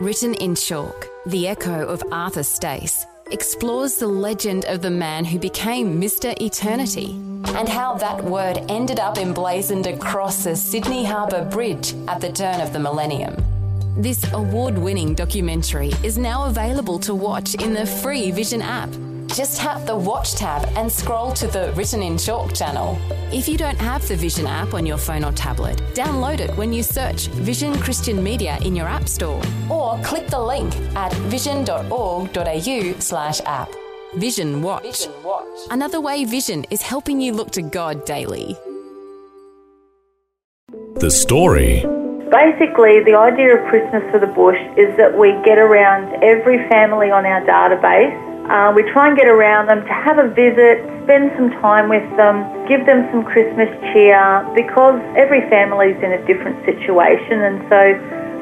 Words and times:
Written 0.00 0.32
in 0.32 0.54
Chalk, 0.54 1.08
The 1.26 1.46
Echo 1.46 1.84
of 1.86 2.02
Arthur 2.10 2.42
Stace 2.42 3.04
explores 3.32 3.96
the 3.96 4.06
legend 4.06 4.64
of 4.64 4.80
the 4.80 4.88
man 4.88 5.26
who 5.26 5.38
became 5.38 6.00
Mr. 6.00 6.34
Eternity 6.40 7.10
and 7.48 7.68
how 7.68 7.98
that 7.98 8.24
word 8.24 8.64
ended 8.70 8.98
up 8.98 9.18
emblazoned 9.18 9.86
across 9.86 10.44
the 10.44 10.56
Sydney 10.56 11.04
Harbour 11.04 11.44
Bridge 11.44 11.92
at 12.08 12.22
the 12.22 12.32
turn 12.32 12.62
of 12.62 12.72
the 12.72 12.78
millennium. 12.78 13.36
This 13.98 14.24
award 14.32 14.78
winning 14.78 15.14
documentary 15.14 15.92
is 16.02 16.16
now 16.16 16.46
available 16.46 16.98
to 17.00 17.14
watch 17.14 17.54
in 17.56 17.74
the 17.74 17.84
free 17.84 18.30
Vision 18.30 18.62
app. 18.62 18.88
Just 19.40 19.56
tap 19.56 19.86
the 19.86 19.96
Watch 19.96 20.34
tab 20.34 20.68
and 20.76 20.92
scroll 20.92 21.32
to 21.32 21.46
the 21.46 21.72
Written 21.74 22.02
in 22.02 22.18
Chalk 22.18 22.54
channel. 22.54 22.98
If 23.32 23.48
you 23.48 23.56
don't 23.56 23.78
have 23.78 24.06
the 24.06 24.14
Vision 24.14 24.46
app 24.46 24.74
on 24.74 24.84
your 24.84 24.98
phone 24.98 25.24
or 25.24 25.32
tablet, 25.32 25.78
download 25.94 26.40
it 26.40 26.54
when 26.58 26.74
you 26.74 26.82
search 26.82 27.28
Vision 27.28 27.74
Christian 27.78 28.22
Media 28.22 28.58
in 28.60 28.76
your 28.76 28.86
App 28.86 29.08
Store 29.08 29.42
or 29.70 29.98
click 30.02 30.26
the 30.26 30.38
link 30.38 30.76
at 30.94 31.10
vision.org.au 31.32 32.94
slash 32.98 33.40
app. 33.46 33.70
Vision 34.16 34.60
Watch. 34.60 34.82
Vision 34.82 35.22
Watch. 35.22 35.58
Another 35.70 36.02
way 36.02 36.26
Vision 36.26 36.66
is 36.70 36.82
helping 36.82 37.18
you 37.18 37.32
look 37.32 37.50
to 37.52 37.62
God 37.62 38.04
daily. 38.04 38.58
The 40.96 41.10
story. 41.10 41.86
Basically, 42.30 43.02
the 43.02 43.16
idea 43.16 43.56
of 43.56 43.66
Christmas 43.70 44.02
for 44.10 44.18
the 44.20 44.26
Bush 44.26 44.60
is 44.76 44.94
that 44.98 45.18
we 45.18 45.32
get 45.46 45.56
around 45.56 46.22
every 46.22 46.68
family 46.68 47.10
on 47.10 47.24
our 47.24 47.40
database. 47.40 48.29
Uh, 48.50 48.72
we 48.74 48.82
try 48.90 49.06
and 49.06 49.16
get 49.16 49.28
around 49.28 49.70
them 49.70 49.78
to 49.86 49.94
have 49.94 50.18
a 50.18 50.26
visit, 50.26 50.82
spend 51.06 51.30
some 51.38 51.54
time 51.62 51.88
with 51.88 52.02
them, 52.18 52.42
give 52.66 52.84
them 52.84 53.06
some 53.14 53.22
Christmas 53.22 53.70
cheer 53.94 54.42
because 54.58 54.98
every 55.14 55.38
family 55.46 55.94
is 55.94 56.02
in 56.02 56.10
a 56.10 56.22
different 56.26 56.58
situation 56.66 57.46
and 57.46 57.62
so 57.70 57.94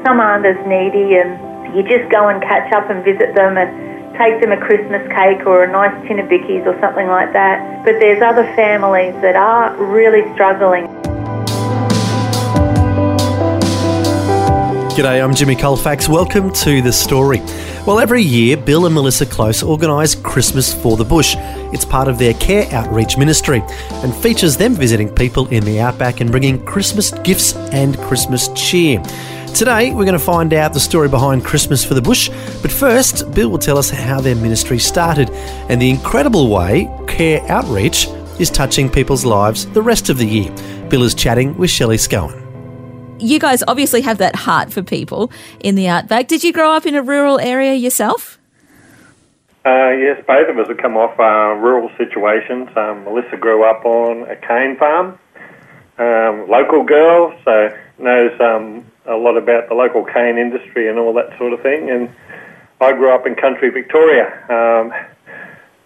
some 0.09 0.17
aren't 0.17 0.49
as 0.49 0.57
needy 0.65 1.21
and 1.21 1.37
you 1.77 1.85
just 1.85 2.09
go 2.11 2.33
and 2.33 2.41
catch 2.41 2.73
up 2.73 2.89
and 2.89 3.05
visit 3.05 3.37
them 3.37 3.61
and 3.61 3.69
take 4.17 4.41
them 4.41 4.51
a 4.51 4.57
Christmas 4.57 5.05
cake 5.13 5.45
or 5.45 5.65
a 5.65 5.71
nice 5.71 5.93
tin 6.09 6.19
of 6.19 6.27
bickies 6.33 6.65
or 6.65 6.73
something 6.81 7.07
like 7.09 7.35
that. 7.35 7.85
But 7.85 8.01
there's 8.01 8.23
other 8.23 8.49
families 8.57 9.13
that 9.21 9.37
are 9.37 9.77
really 9.77 10.25
struggling. 10.33 10.89
G'day, 14.99 15.23
I'm 15.23 15.33
Jimmy 15.33 15.55
Colfax. 15.55 16.09
Welcome 16.09 16.53
to 16.55 16.83
The 16.83 16.93
Story. 16.93 17.39
Well, 17.87 18.01
every 18.01 18.21
year, 18.21 18.57
Bill 18.57 18.85
and 18.85 18.93
Melissa 18.93 19.27
Close 19.27 19.63
organise 19.63 20.17
Christmas 20.17 20.75
for 20.75 20.97
the 20.97 21.05
Bush. 21.05 21.37
It's 21.73 21.85
part 21.85 22.09
of 22.09 22.19
their 22.19 22.35
care 22.35 22.67
outreach 22.73 23.17
ministry 23.17 23.63
and 24.03 24.13
features 24.13 24.57
them 24.57 24.75
visiting 24.75 25.09
people 25.09 25.47
in 25.51 25.63
the 25.63 25.79
outback 25.79 26.21
and 26.21 26.33
bringing 26.33 26.65
Christmas 26.65 27.13
gifts 27.21 27.55
and 27.71 27.97
Christmas 27.99 28.49
cheer. 28.57 29.01
Today, 29.55 29.93
we're 29.93 30.05
going 30.05 30.15
to 30.15 30.19
find 30.19 30.53
out 30.53 30.73
the 30.73 30.81
story 30.81 31.09
behind 31.09 31.45
Christmas 31.45 31.85
for 31.85 31.95
the 31.95 32.03
Bush, 32.03 32.29
but 32.61 32.73
first, 32.73 33.31
Bill 33.33 33.51
will 33.51 33.59
tell 33.59 33.79
us 33.79 33.91
how 33.91 34.21
their 34.21 34.35
ministry 34.35 34.81
started 34.81 35.31
and 35.69 35.81
the 35.81 35.91
incredible 35.91 36.51
way 36.51 36.93
care 37.07 37.41
outreach 37.49 38.09
is 38.41 38.51
touching 38.51 38.91
people's 38.91 39.25
lives 39.25 39.65
the 39.67 39.81
rest 39.81 40.09
of 40.09 40.19
the 40.19 40.27
year. 40.27 40.53
Bill 40.89 41.05
is 41.05 41.15
chatting 41.15 41.57
with 41.57 41.71
Shelley 41.71 41.99
Scowen 41.99 42.48
you 43.19 43.39
guys 43.39 43.63
obviously 43.67 44.01
have 44.03 44.19
that 44.19 44.35
heart 44.37 44.73
for 44.73 44.83
people 44.83 45.31
in 45.61 45.75
the 45.75 45.89
outback. 45.89 46.29
Did 46.29 46.45
you 46.45 46.53
grow 46.53 46.73
up 46.73 46.87
in 46.87 46.95
a 46.95 47.03
rural 47.03 47.39
area 47.39 47.75
yourself? 47.75 48.39
Uh, 49.65 49.91
yes, 49.91 50.23
both 50.27 50.49
of 50.49 50.59
us 50.59 50.69
have 50.69 50.79
come 50.79 50.97
off 50.97 51.19
uh, 51.19 51.55
rural 51.61 51.91
situations. 51.99 52.69
Um, 52.77 53.05
Melissa 53.05 53.37
grew 53.37 53.69
up 53.69 53.85
on 53.85 54.23
a 54.31 54.37
cane 54.37 54.77
farm, 54.79 55.19
um, 55.99 56.49
local 56.49 56.85
girl, 56.85 57.39
so 57.45 57.77
knows 57.99 58.41
um, 58.41 58.87
a 59.05 59.17
lot 59.17 59.37
about 59.37 59.69
the 59.69 59.75
local 59.75 60.05
cane 60.05 60.39
industry 60.39 60.89
and 60.89 60.99
all 60.99 61.13
that 61.15 61.37
sort 61.37 61.53
of 61.53 61.61
thing. 61.61 61.91
And 61.91 62.09
I 62.81 62.93
grew 62.93 63.13
up 63.13 63.27
in 63.27 63.35
country 63.35 63.71
Victoria. 63.71 64.33
Um, 64.49 64.93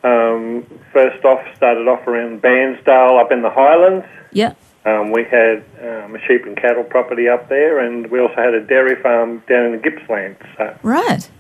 um, 0.05 0.67
first 0.93 1.25
off, 1.25 1.41
started 1.57 1.89
off 1.89 2.07
around 2.07 2.43
Bairnsdale 2.43 3.21
up 3.21 3.33
in 3.33 3.43
the 3.43 3.51
Highlands. 3.51 4.07
Yeah. 4.33 4.55
Um, 4.85 5.13
we 5.13 5.25
had 5.25 5.65
um, 5.81 6.17
a 6.17 6.21
sheep 6.27 6.45
and 6.45 6.57
cattle 6.57 6.83
property 6.83 7.29
up 7.29 7.49
there, 7.49 7.79
and 7.79 8.11
we 8.11 8.21
also 8.21 8.35
had 8.35 8.55
a 8.55 8.61
dairy 8.61 9.01
farm 9.01 9.43
down 9.49 9.67
in 9.67 9.73
the 9.73 9.79
Gippsland. 9.79 10.37
So, 10.57 10.77
right. 10.83 11.31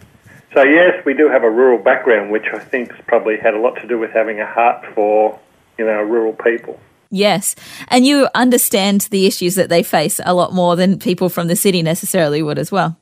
So 0.54 0.62
yes, 0.62 1.04
we 1.04 1.14
do 1.14 1.28
have 1.28 1.42
a 1.42 1.50
rural 1.50 1.78
background, 1.78 2.30
which 2.30 2.46
I 2.52 2.58
think 2.58 2.92
probably 3.06 3.38
had 3.38 3.54
a 3.54 3.58
lot 3.58 3.76
to 3.80 3.88
do 3.88 3.98
with 3.98 4.10
having 4.10 4.40
a 4.40 4.46
heart 4.46 4.84
for 4.94 5.38
you 5.78 5.86
know 5.86 6.02
rural 6.02 6.34
people. 6.34 6.78
Yes, 7.10 7.54
and 7.88 8.06
you 8.06 8.28
understand 8.34 9.02
the 9.10 9.26
issues 9.26 9.54
that 9.56 9.68
they 9.68 9.82
face 9.82 10.20
a 10.24 10.34
lot 10.34 10.52
more 10.52 10.76
than 10.76 10.98
people 10.98 11.28
from 11.28 11.48
the 11.48 11.56
city 11.56 11.82
necessarily 11.82 12.42
would 12.42 12.58
as 12.58 12.70
well. 12.70 12.96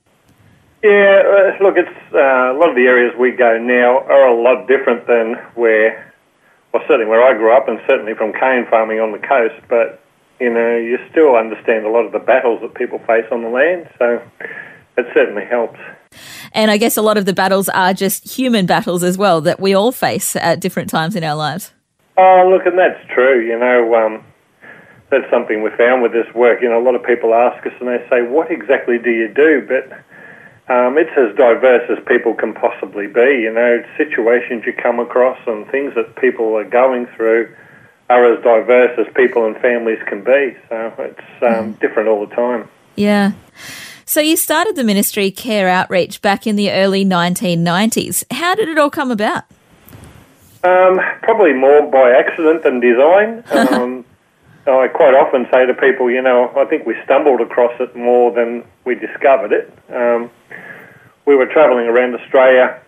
Yeah, 0.83 1.23
uh, 1.25 1.63
look, 1.63 1.77
it's 1.77 2.15
uh, 2.15 2.19
a 2.19 2.57
lot 2.59 2.71
of 2.71 2.77
the 2.77 2.87
areas 2.87 3.15
we 3.19 3.33
go 3.33 3.59
now 3.59 3.99
are 4.01 4.29
a 4.29 4.43
lot 4.43 4.67
different 4.67 5.07
than 5.07 5.35
where, 5.55 6.13
well, 6.73 6.83
certainly 6.89 7.07
where 7.07 7.23
I 7.23 7.37
grew 7.37 7.55
up, 7.55 7.69
and 7.69 7.81
certainly 7.87 8.15
from 8.15 8.33
cane 8.33 8.67
farming 8.71 8.99
on 8.99 9.13
the 9.13 9.19
coast. 9.19 9.61
But 9.69 10.00
you 10.41 10.51
know, 10.51 10.77
you 10.77 10.99
still 11.11 11.37
understand 11.37 11.85
a 11.85 11.91
lot 11.91 12.07
of 12.07 12.13
the 12.13 12.19
battles 12.19 12.61
that 12.63 12.75
people 12.75 12.99
face 13.01 13.27
on 13.31 13.43
the 13.43 13.49
land, 13.49 13.89
so 13.99 14.23
it 14.97 15.07
certainly 15.13 15.45
helps. 15.45 15.79
And 16.53 16.71
I 16.71 16.79
guess 16.79 16.97
a 16.97 17.03
lot 17.03 17.19
of 17.19 17.27
the 17.27 17.33
battles 17.33 17.69
are 17.69 17.93
just 17.93 18.29
human 18.29 18.67
battles 18.67 19.03
as 19.03 19.17
well 19.19 19.41
that 19.43 19.61
we 19.61 19.75
all 19.75 19.93
face 19.93 20.35
at 20.37 20.61
different 20.61 20.89
times 20.89 21.15
in 21.15 21.23
our 21.23 21.37
lives. 21.37 21.73
Oh, 22.17 22.49
look, 22.51 22.67
and 22.67 22.79
that's 22.79 23.01
true. 23.15 23.47
You 23.47 23.59
know, 23.59 23.95
um, 23.95 24.25
that's 25.11 25.31
something 25.31 25.63
we 25.63 25.71
found 25.77 26.03
with 26.03 26.13
this 26.13 26.27
work. 26.35 26.61
You 26.63 26.69
know, 26.69 26.81
a 26.81 26.85
lot 26.85 26.95
of 26.95 27.05
people 27.05 27.35
ask 27.35 27.65
us 27.67 27.73
and 27.79 27.89
they 27.89 28.05
say, 28.09 28.23
what 28.23 28.51
exactly 28.51 28.99
do 28.99 29.11
you 29.11 29.29
do? 29.29 29.65
But 29.67 29.93
um, 30.73 30.99
it's 30.99 31.13
as 31.17 31.37
diverse 31.37 31.89
as 31.91 31.99
people 32.07 32.35
can 32.35 32.55
possibly 32.55 33.07
be. 33.07 33.43
You 33.43 33.53
know, 33.53 33.83
situations 33.97 34.65
you 34.67 34.73
come 34.73 34.99
across 34.99 35.39
and 35.47 35.69
things 35.71 35.95
that 35.95 36.17
people 36.17 36.57
are 36.57 36.65
going 36.65 37.07
through 37.17 37.55
are 38.11 38.25
as 38.25 38.43
diverse 38.43 38.99
as 38.99 39.07
people 39.15 39.47
and 39.47 39.57
families 39.59 40.01
can 40.07 40.23
be. 40.23 40.57
So 40.69 40.93
it's 40.99 41.43
um, 41.43 41.75
mm. 41.75 41.81
different 41.81 42.09
all 42.09 42.27
the 42.27 42.35
time. 42.35 42.69
Yeah. 42.97 43.33
So 44.05 44.21
you 44.21 44.37
started 44.37 44.75
the 44.75 44.83
ministry 44.83 45.31
Care 45.31 45.69
Outreach 45.69 46.21
back 46.21 46.45
in 46.45 46.57
the 46.57 46.73
early 46.73 47.05
1990s. 47.05 48.25
How 48.33 48.57
did 48.57 48.69
it 48.69 48.79
all 48.79 48.91
come 48.91 49.13
about? 49.13 49.45
Um, 50.65 51.01
probably 51.23 51.53
more 51.53 51.89
by 51.89 52.11
accident 52.11 52.65
than 52.65 52.81
design. 52.81 53.45
Um, 53.81 54.05
I 54.67 54.89
quite 54.89 55.15
often 55.15 55.49
say 55.51 55.65
to 55.67 55.75
people, 55.75 56.11
you 56.11 56.21
know, 56.21 56.53
I 56.55 56.65
think 56.67 56.87
we 56.87 56.95
stumbled 57.03 57.41
across 57.41 57.73
it 57.81 57.97
more 57.97 58.31
than 58.31 58.63
we 58.85 58.95
discovered 58.95 59.53
it. 59.53 59.73
Um, 59.89 60.31
we 61.25 61.35
were 61.35 61.47
travelling 61.47 61.87
around 61.87 62.15
Australia 62.15 62.81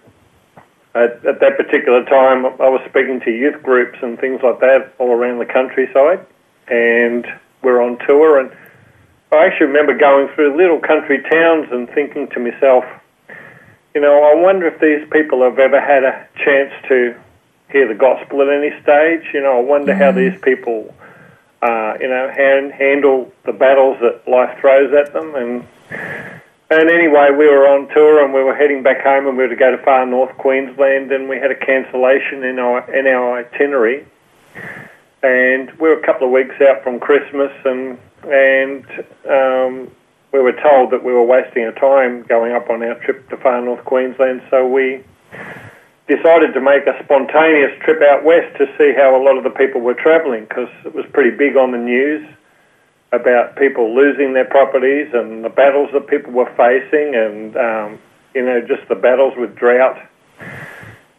at, 0.94 1.24
at 1.24 1.40
that 1.40 1.56
particular 1.56 2.04
time, 2.04 2.44
I 2.44 2.68
was 2.68 2.80
speaking 2.88 3.20
to 3.20 3.30
youth 3.30 3.62
groups 3.62 3.98
and 4.02 4.18
things 4.18 4.40
like 4.42 4.60
that 4.60 4.92
all 4.98 5.12
around 5.12 5.38
the 5.38 5.46
countryside, 5.46 6.24
and 6.68 7.26
we're 7.62 7.82
on 7.82 7.98
tour. 8.06 8.38
And 8.38 8.50
I 9.32 9.46
actually 9.46 9.68
remember 9.68 9.96
going 9.96 10.28
through 10.34 10.56
little 10.56 10.78
country 10.78 11.22
towns 11.22 11.68
and 11.70 11.88
thinking 11.90 12.28
to 12.28 12.40
myself, 12.40 12.84
you 13.94 14.00
know, 14.00 14.22
I 14.24 14.34
wonder 14.34 14.66
if 14.66 14.80
these 14.80 15.06
people 15.10 15.42
have 15.42 15.58
ever 15.58 15.80
had 15.80 16.04
a 16.04 16.26
chance 16.44 16.72
to 16.88 17.14
hear 17.70 17.88
the 17.88 17.94
gospel 17.94 18.42
at 18.42 18.48
any 18.48 18.70
stage. 18.82 19.32
You 19.32 19.40
know, 19.42 19.58
I 19.58 19.60
wonder 19.60 19.92
mm-hmm. 19.92 20.02
how 20.02 20.12
these 20.12 20.38
people, 20.42 20.94
uh, 21.62 21.94
you 22.00 22.08
know, 22.08 22.30
hand, 22.30 22.72
handle 22.72 23.32
the 23.44 23.52
battles 23.52 23.98
that 24.00 24.28
life 24.28 24.58
throws 24.60 24.92
at 24.94 25.12
them 25.12 25.34
and 25.34 25.66
and 26.72 26.90
anyway, 26.90 27.28
we 27.30 27.46
were 27.46 27.68
on 27.68 27.88
tour 27.88 28.24
and 28.24 28.32
we 28.32 28.42
were 28.42 28.54
heading 28.54 28.82
back 28.82 29.02
home 29.02 29.26
and 29.26 29.36
we 29.36 29.44
were 29.44 29.50
to 29.50 29.56
go 29.56 29.70
to 29.76 29.82
far 29.84 30.06
north 30.06 30.36
Queensland 30.38 31.12
and 31.12 31.28
we 31.28 31.36
had 31.36 31.50
a 31.50 31.54
cancellation 31.54 32.44
in 32.44 32.58
our 32.58 32.90
in 32.94 33.06
our 33.06 33.40
itinerary. 33.40 34.06
And 35.22 35.70
we 35.72 35.88
were 35.88 35.98
a 35.98 36.06
couple 36.06 36.26
of 36.26 36.32
weeks 36.32 36.54
out 36.62 36.82
from 36.82 36.98
Christmas 36.98 37.52
and 37.64 37.98
and 38.24 38.86
um, 39.28 39.90
we 40.32 40.40
were 40.40 40.56
told 40.62 40.92
that 40.92 41.04
we 41.04 41.12
were 41.12 41.24
wasting 41.24 41.64
our 41.64 41.72
time 41.72 42.22
going 42.22 42.52
up 42.52 42.70
on 42.70 42.82
our 42.82 42.94
trip 43.04 43.28
to 43.28 43.36
far 43.36 43.60
north 43.60 43.84
Queensland. 43.84 44.42
So 44.48 44.66
we 44.66 45.04
decided 46.08 46.54
to 46.54 46.60
make 46.60 46.86
a 46.86 46.98
spontaneous 47.04 47.78
trip 47.82 48.00
out 48.02 48.24
west 48.24 48.56
to 48.58 48.66
see 48.78 48.94
how 48.96 49.14
a 49.14 49.22
lot 49.22 49.36
of 49.36 49.44
the 49.44 49.50
people 49.50 49.82
were 49.82 49.94
travelling 49.94 50.44
because 50.44 50.68
it 50.84 50.94
was 50.94 51.04
pretty 51.12 51.36
big 51.36 51.56
on 51.56 51.72
the 51.72 51.78
news 51.78 52.26
about 53.12 53.56
people 53.56 53.94
losing 53.94 54.32
their 54.32 54.46
properties 54.46 55.12
and 55.12 55.44
the 55.44 55.50
battles 55.50 55.90
that 55.92 56.06
people 56.08 56.32
were 56.32 56.50
facing, 56.56 57.14
and 57.14 57.56
um, 57.56 57.98
you 58.34 58.44
know 58.44 58.60
just 58.60 58.88
the 58.88 58.94
battles 58.94 59.34
with 59.36 59.54
drought. 59.54 60.00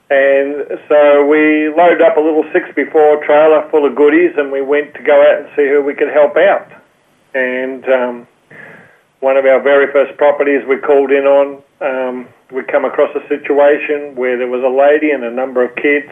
And 0.09 0.79
so 0.89 1.25
we 1.25 1.69
loaded 1.69 2.01
up 2.01 2.17
a 2.17 2.19
little 2.19 2.43
six 2.51 2.69
before 2.75 3.23
trailer 3.25 3.67
full 3.69 3.85
of 3.85 3.95
goodies, 3.95 4.33
and 4.37 4.51
we 4.51 4.61
went 4.61 4.93
to 4.95 5.03
go 5.03 5.21
out 5.21 5.41
and 5.41 5.49
see 5.55 5.67
who 5.67 5.81
we 5.81 5.93
could 5.93 6.11
help 6.11 6.35
out. 6.37 6.71
And 7.33 7.87
um, 7.89 8.27
one 9.21 9.37
of 9.37 9.45
our 9.45 9.59
very 9.61 9.91
first 9.91 10.17
properties 10.17 10.65
we 10.67 10.77
called 10.77 11.11
in 11.11 11.25
on, 11.25 11.63
um, 11.81 12.27
we 12.51 12.63
come 12.63 12.85
across 12.85 13.15
a 13.15 13.27
situation 13.27 14.15
where 14.15 14.37
there 14.37 14.47
was 14.47 14.61
a 14.63 14.67
lady 14.67 15.11
and 15.11 15.23
a 15.23 15.31
number 15.31 15.63
of 15.63 15.75
kids 15.75 16.11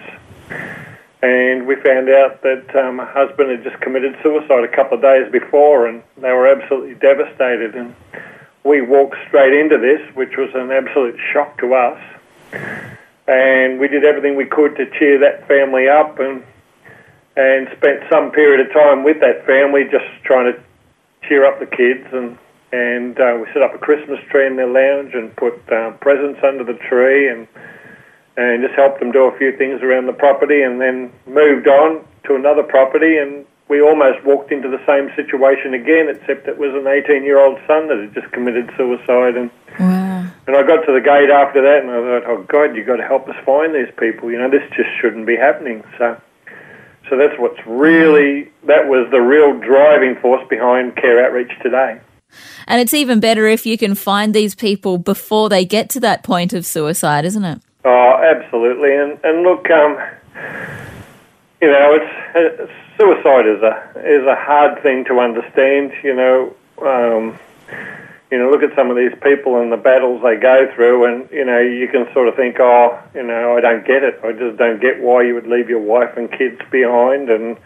and 1.21 1.67
we 1.67 1.75
found 1.75 2.09
out 2.09 2.41
that 2.41 2.75
um, 2.75 2.97
her 2.97 3.05
husband 3.05 3.51
had 3.51 3.63
just 3.63 3.79
committed 3.81 4.17
suicide 4.23 4.63
a 4.63 4.75
couple 4.75 4.97
of 4.97 5.03
days 5.03 5.31
before, 5.31 5.87
and 5.87 6.01
they 6.17 6.31
were 6.31 6.47
absolutely 6.47 6.95
devastated. 6.95 7.75
And 7.75 7.95
we 8.63 8.81
walked 8.81 9.17
straight 9.27 9.53
into 9.53 9.77
this, 9.77 10.01
which 10.15 10.35
was 10.37 10.49
an 10.55 10.71
absolute 10.71 11.19
shock 11.31 11.59
to 11.59 11.75
us. 11.75 12.01
And 13.27 13.79
we 13.79 13.87
did 13.87 14.03
everything 14.03 14.35
we 14.35 14.45
could 14.45 14.75
to 14.77 14.89
cheer 14.97 15.19
that 15.19 15.47
family 15.47 15.87
up 15.87 16.19
and 16.19 16.43
and 17.37 17.69
spent 17.77 18.03
some 18.09 18.29
period 18.31 18.59
of 18.59 18.73
time 18.73 19.05
with 19.05 19.21
that 19.21 19.45
family 19.45 19.85
just 19.89 20.05
trying 20.23 20.51
to 20.51 20.61
cheer 21.27 21.45
up 21.45 21.59
the 21.59 21.65
kids 21.65 22.05
and 22.11 22.37
and 22.73 23.19
uh, 23.19 23.37
we 23.39 23.47
set 23.53 23.61
up 23.61 23.73
a 23.73 23.77
Christmas 23.77 24.19
tree 24.29 24.47
in 24.47 24.55
their 24.55 24.67
lounge 24.67 25.13
and 25.13 25.33
put 25.35 25.53
uh, 25.71 25.91
presents 26.01 26.39
under 26.43 26.63
the 26.63 26.73
tree 26.73 27.29
and 27.29 27.47
and 28.37 28.61
just 28.63 28.75
helped 28.75 28.99
them 28.99 29.11
do 29.11 29.23
a 29.25 29.37
few 29.37 29.55
things 29.57 29.81
around 29.81 30.05
the 30.07 30.13
property 30.13 30.61
and 30.63 30.79
then 30.79 31.11
moved 31.27 31.67
on 31.67 32.03
to 32.25 32.35
another 32.35 32.63
property 32.63 33.17
and 33.17 33.45
we 33.67 33.81
almost 33.81 34.23
walked 34.25 34.51
into 34.51 34.67
the 34.69 34.79
same 34.85 35.09
situation 35.15 35.73
again 35.73 36.07
except 36.09 36.47
it 36.47 36.57
was 36.57 36.71
an 36.73 36.87
18 36.87 37.23
year 37.23 37.39
old 37.39 37.57
son 37.67 37.87
that 37.87 37.97
had 37.97 38.13
just 38.13 38.31
committed 38.31 38.69
suicide 38.77 39.35
and 39.37 39.49
Wow. 39.79 40.27
and 40.47 40.55
I 40.57 40.63
got 40.63 40.85
to 40.85 40.91
the 40.91 40.99
gate 40.99 41.29
after 41.29 41.61
that 41.61 41.79
and 41.81 41.89
I 41.91 41.99
thought 42.19 42.23
oh 42.29 42.43
god 42.43 42.75
you've 42.75 42.87
got 42.87 42.97
to 42.97 43.07
help 43.07 43.27
us 43.29 43.35
find 43.45 43.73
these 43.73 43.91
people 43.97 44.29
you 44.29 44.37
know 44.37 44.49
this 44.49 44.63
just 44.75 44.89
shouldn't 44.99 45.25
be 45.25 45.37
happening 45.37 45.83
so 45.97 46.19
so 47.09 47.17
that's 47.17 47.37
what's 47.39 47.59
really 47.65 48.51
that 48.67 48.87
was 48.87 49.07
the 49.11 49.21
real 49.21 49.57
driving 49.59 50.15
force 50.21 50.45
behind 50.49 50.95
care 50.97 51.25
outreach 51.25 51.51
today 51.63 51.99
And 52.67 52.79
it's 52.81 52.93
even 52.93 53.19
better 53.19 53.47
if 53.47 53.65
you 53.65 53.77
can 53.77 53.95
find 53.95 54.33
these 54.33 54.55
people 54.55 54.97
before 54.97 55.47
they 55.49 55.65
get 55.65 55.89
to 55.91 55.99
that 56.01 56.23
point 56.23 56.53
of 56.53 56.65
suicide, 56.65 57.25
isn't 57.25 57.43
it? 57.43 57.61
Oh, 57.83 58.17
absolutely. 58.23 58.95
And 58.95 59.19
and 59.23 59.43
look, 59.43 59.69
um, 59.71 59.97
you 61.61 61.67
know, 61.67 61.93
it's, 61.93 62.13
it's 62.35 62.71
suicide 62.97 63.47
is 63.47 63.61
a 63.61 63.75
is 64.05 64.25
a 64.25 64.35
hard 64.35 64.81
thing 64.83 65.05
to 65.05 65.19
understand. 65.19 65.93
You 66.03 66.15
know, 66.15 66.55
um, 66.81 67.39
you 68.31 68.37
know, 68.37 68.49
look 68.49 68.63
at 68.63 68.75
some 68.75 68.89
of 68.89 68.97
these 68.97 69.13
people 69.23 69.61
and 69.61 69.71
the 69.71 69.77
battles 69.77 70.21
they 70.21 70.37
go 70.37 70.71
through, 70.75 71.05
and 71.05 71.29
you 71.31 71.43
know, 71.43 71.59
you 71.59 71.87
can 71.87 72.07
sort 72.13 72.27
of 72.27 72.35
think, 72.35 72.57
oh, 72.59 72.99
you 73.15 73.23
know, 73.23 73.57
I 73.57 73.61
don't 73.61 73.85
get 73.85 74.03
it. 74.03 74.19
I 74.23 74.31
just 74.31 74.57
don't 74.57 74.79
get 74.79 75.01
why 75.01 75.23
you 75.23 75.33
would 75.33 75.47
leave 75.47 75.69
your 75.69 75.81
wife 75.81 76.17
and 76.17 76.31
kids 76.31 76.61
behind 76.71 77.29
and 77.29 77.57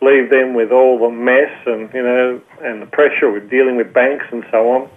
leave 0.00 0.30
them 0.30 0.54
with 0.54 0.70
all 0.72 0.98
the 0.98 1.10
mess 1.10 1.50
and 1.66 1.92
you 1.94 2.02
know 2.02 2.40
and 2.62 2.82
the 2.82 2.86
pressure 2.86 3.30
with 3.30 3.48
dealing 3.50 3.76
with 3.76 3.92
banks 3.92 4.26
and 4.30 4.44
so 4.50 4.70
on. 4.70 4.88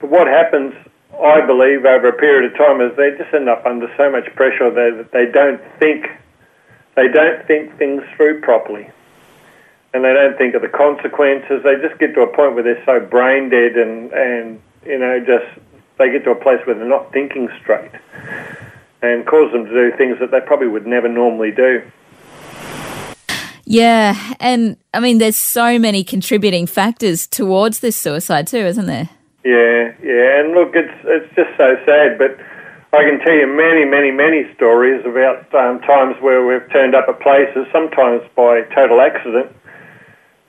But 0.00 0.10
what 0.10 0.26
happens, 0.26 0.74
I 1.24 1.40
believe, 1.46 1.86
over 1.86 2.08
a 2.08 2.12
period 2.12 2.52
of 2.52 2.58
time 2.58 2.80
is 2.80 2.94
they 2.96 3.16
just 3.16 3.32
end 3.32 3.48
up 3.48 3.64
under 3.64 3.90
so 3.96 4.10
much 4.10 4.26
pressure 4.36 4.70
that 4.70 5.08
they 5.12 5.26
don't 5.26 5.60
think 5.78 6.06
they 6.96 7.08
don't 7.08 7.44
think 7.46 7.76
things 7.78 8.02
through 8.16 8.40
properly. 8.42 8.88
And 9.92 10.04
they 10.04 10.12
don't 10.12 10.36
think 10.36 10.54
of 10.54 10.62
the 10.62 10.68
consequences. 10.68 11.62
They 11.62 11.76
just 11.76 11.98
get 11.98 12.14
to 12.14 12.22
a 12.22 12.26
point 12.26 12.54
where 12.54 12.62
they're 12.62 12.84
so 12.84 13.00
brain 13.00 13.48
dead 13.48 13.76
and, 13.76 14.12
and 14.12 14.60
you 14.84 14.98
know, 14.98 15.18
just 15.20 15.46
they 15.98 16.10
get 16.10 16.24
to 16.24 16.30
a 16.30 16.36
place 16.36 16.60
where 16.66 16.74
they're 16.74 16.84
not 16.84 17.12
thinking 17.12 17.48
straight 17.60 17.92
and 19.02 19.26
cause 19.26 19.52
them 19.52 19.66
to 19.66 19.70
do 19.70 19.96
things 19.96 20.18
that 20.18 20.30
they 20.30 20.40
probably 20.40 20.68
would 20.68 20.86
never 20.86 21.08
normally 21.08 21.52
do. 21.52 21.82
Yeah, 23.64 24.34
and 24.40 24.76
I 24.92 25.00
mean, 25.00 25.18
there's 25.18 25.36
so 25.36 25.78
many 25.78 26.04
contributing 26.04 26.66
factors 26.66 27.26
towards 27.26 27.80
this 27.80 27.96
suicide 27.96 28.46
too, 28.46 28.58
isn't 28.58 28.86
there? 28.86 29.08
Yeah, 29.44 29.92
yeah, 30.02 30.40
and 30.40 30.54
look, 30.54 30.74
it's 30.74 30.94
it's 31.04 31.28
just 31.36 31.50
so 31.58 31.76
sad, 31.84 32.16
but 32.16 32.40
I 32.96 33.04
can 33.04 33.20
tell 33.20 33.34
you 33.34 33.46
many, 33.46 33.84
many, 33.84 34.10
many 34.10 34.48
stories 34.54 35.04
about 35.04 35.52
um, 35.54 35.80
times 35.82 36.16
where 36.22 36.46
we've 36.46 36.66
turned 36.72 36.94
up 36.94 37.08
at 37.08 37.20
places, 37.20 37.66
sometimes 37.70 38.22
by 38.34 38.62
total 38.74 39.02
accident, 39.02 39.52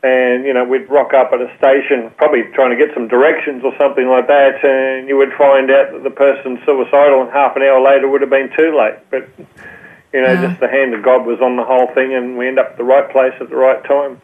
and 0.02 0.46
you 0.46 0.54
know 0.54 0.64
we'd 0.64 0.90
rock 0.90 1.14
up 1.14 1.34
at 1.34 1.42
a 1.42 1.52
station, 1.58 2.10
probably 2.16 2.44
trying 2.54 2.72
to 2.72 2.78
get 2.78 2.94
some 2.94 3.10
directions 3.10 3.66
or 3.66 3.76
something 3.78 4.08
like 4.08 4.28
that, 4.28 4.64
and 4.64 5.10
you 5.10 5.18
would 5.18 5.34
find 5.34 5.70
out 5.70 5.92
that 5.92 6.04
the 6.04 6.10
person's 6.16 6.60
suicidal, 6.66 7.22
and 7.22 7.32
half 7.32 7.58
an 7.58 7.64
hour 7.64 7.82
later 7.82 8.08
would 8.08 8.22
have 8.22 8.30
been 8.30 8.50
too 8.56 8.78
late. 8.80 8.96
But 9.12 9.28
you 10.14 10.22
know, 10.22 10.32
Yeah. 10.32 10.48
just 10.48 10.62
the 10.62 10.70
hand 10.70 10.94
of 10.94 11.04
God 11.04 11.26
was 11.26 11.42
on 11.42 11.58
the 11.58 11.66
whole 11.66 11.88
thing, 11.88 12.14
and 12.14 12.38
we 12.38 12.48
end 12.48 12.60
up 12.60 12.72
at 12.72 12.78
the 12.78 12.86
right 12.86 13.10
place 13.10 13.34
at 13.42 13.50
the 13.50 13.58
right 13.58 13.84
time. 13.84 14.22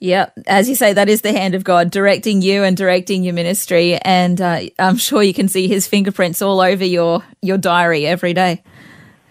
Yeah, 0.00 0.30
as 0.46 0.68
you 0.68 0.74
say, 0.74 0.92
that 0.92 1.08
is 1.08 1.22
the 1.22 1.32
hand 1.32 1.54
of 1.54 1.64
God 1.64 1.90
directing 1.90 2.42
you 2.42 2.62
and 2.62 2.76
directing 2.76 3.24
your 3.24 3.34
ministry, 3.34 3.96
and 3.96 4.40
uh, 4.40 4.60
I'm 4.78 4.96
sure 4.96 5.22
you 5.22 5.34
can 5.34 5.48
see 5.48 5.68
His 5.68 5.86
fingerprints 5.86 6.42
all 6.42 6.60
over 6.60 6.84
your 6.84 7.24
your 7.40 7.58
diary 7.58 8.06
every 8.06 8.34
day. 8.34 8.62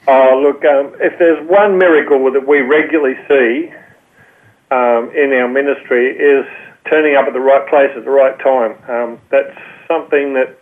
Oh, 0.07 0.39
look, 0.41 0.65
um, 0.65 0.95
if 0.99 1.17
there's 1.19 1.47
one 1.47 1.77
miracle 1.77 2.31
that 2.31 2.47
we 2.47 2.59
regularly 2.59 3.15
see 3.27 3.71
um, 4.73 5.11
in 5.15 5.31
our 5.33 5.47
ministry 5.47 6.17
is 6.17 6.45
turning 6.89 7.15
up 7.15 7.27
at 7.27 7.33
the 7.33 7.39
right 7.39 7.67
place 7.69 7.91
at 7.95 8.03
the 8.03 8.11
right 8.11 8.37
time. 8.39 8.77
Um, 8.89 9.19
that's 9.29 9.55
something 9.87 10.33
that, 10.33 10.57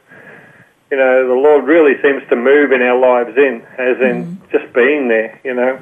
you 0.92 0.98
know, 0.98 1.28
the 1.28 1.34
Lord 1.34 1.66
really 1.66 2.00
seems 2.02 2.28
to 2.30 2.36
move 2.36 2.72
in 2.72 2.82
our 2.82 3.00
lives 3.00 3.38
in, 3.38 3.66
as 3.78 4.00
in 4.02 4.42
just 4.52 4.74
being 4.74 5.08
there, 5.08 5.40
you 5.44 5.54
know. 5.54 5.82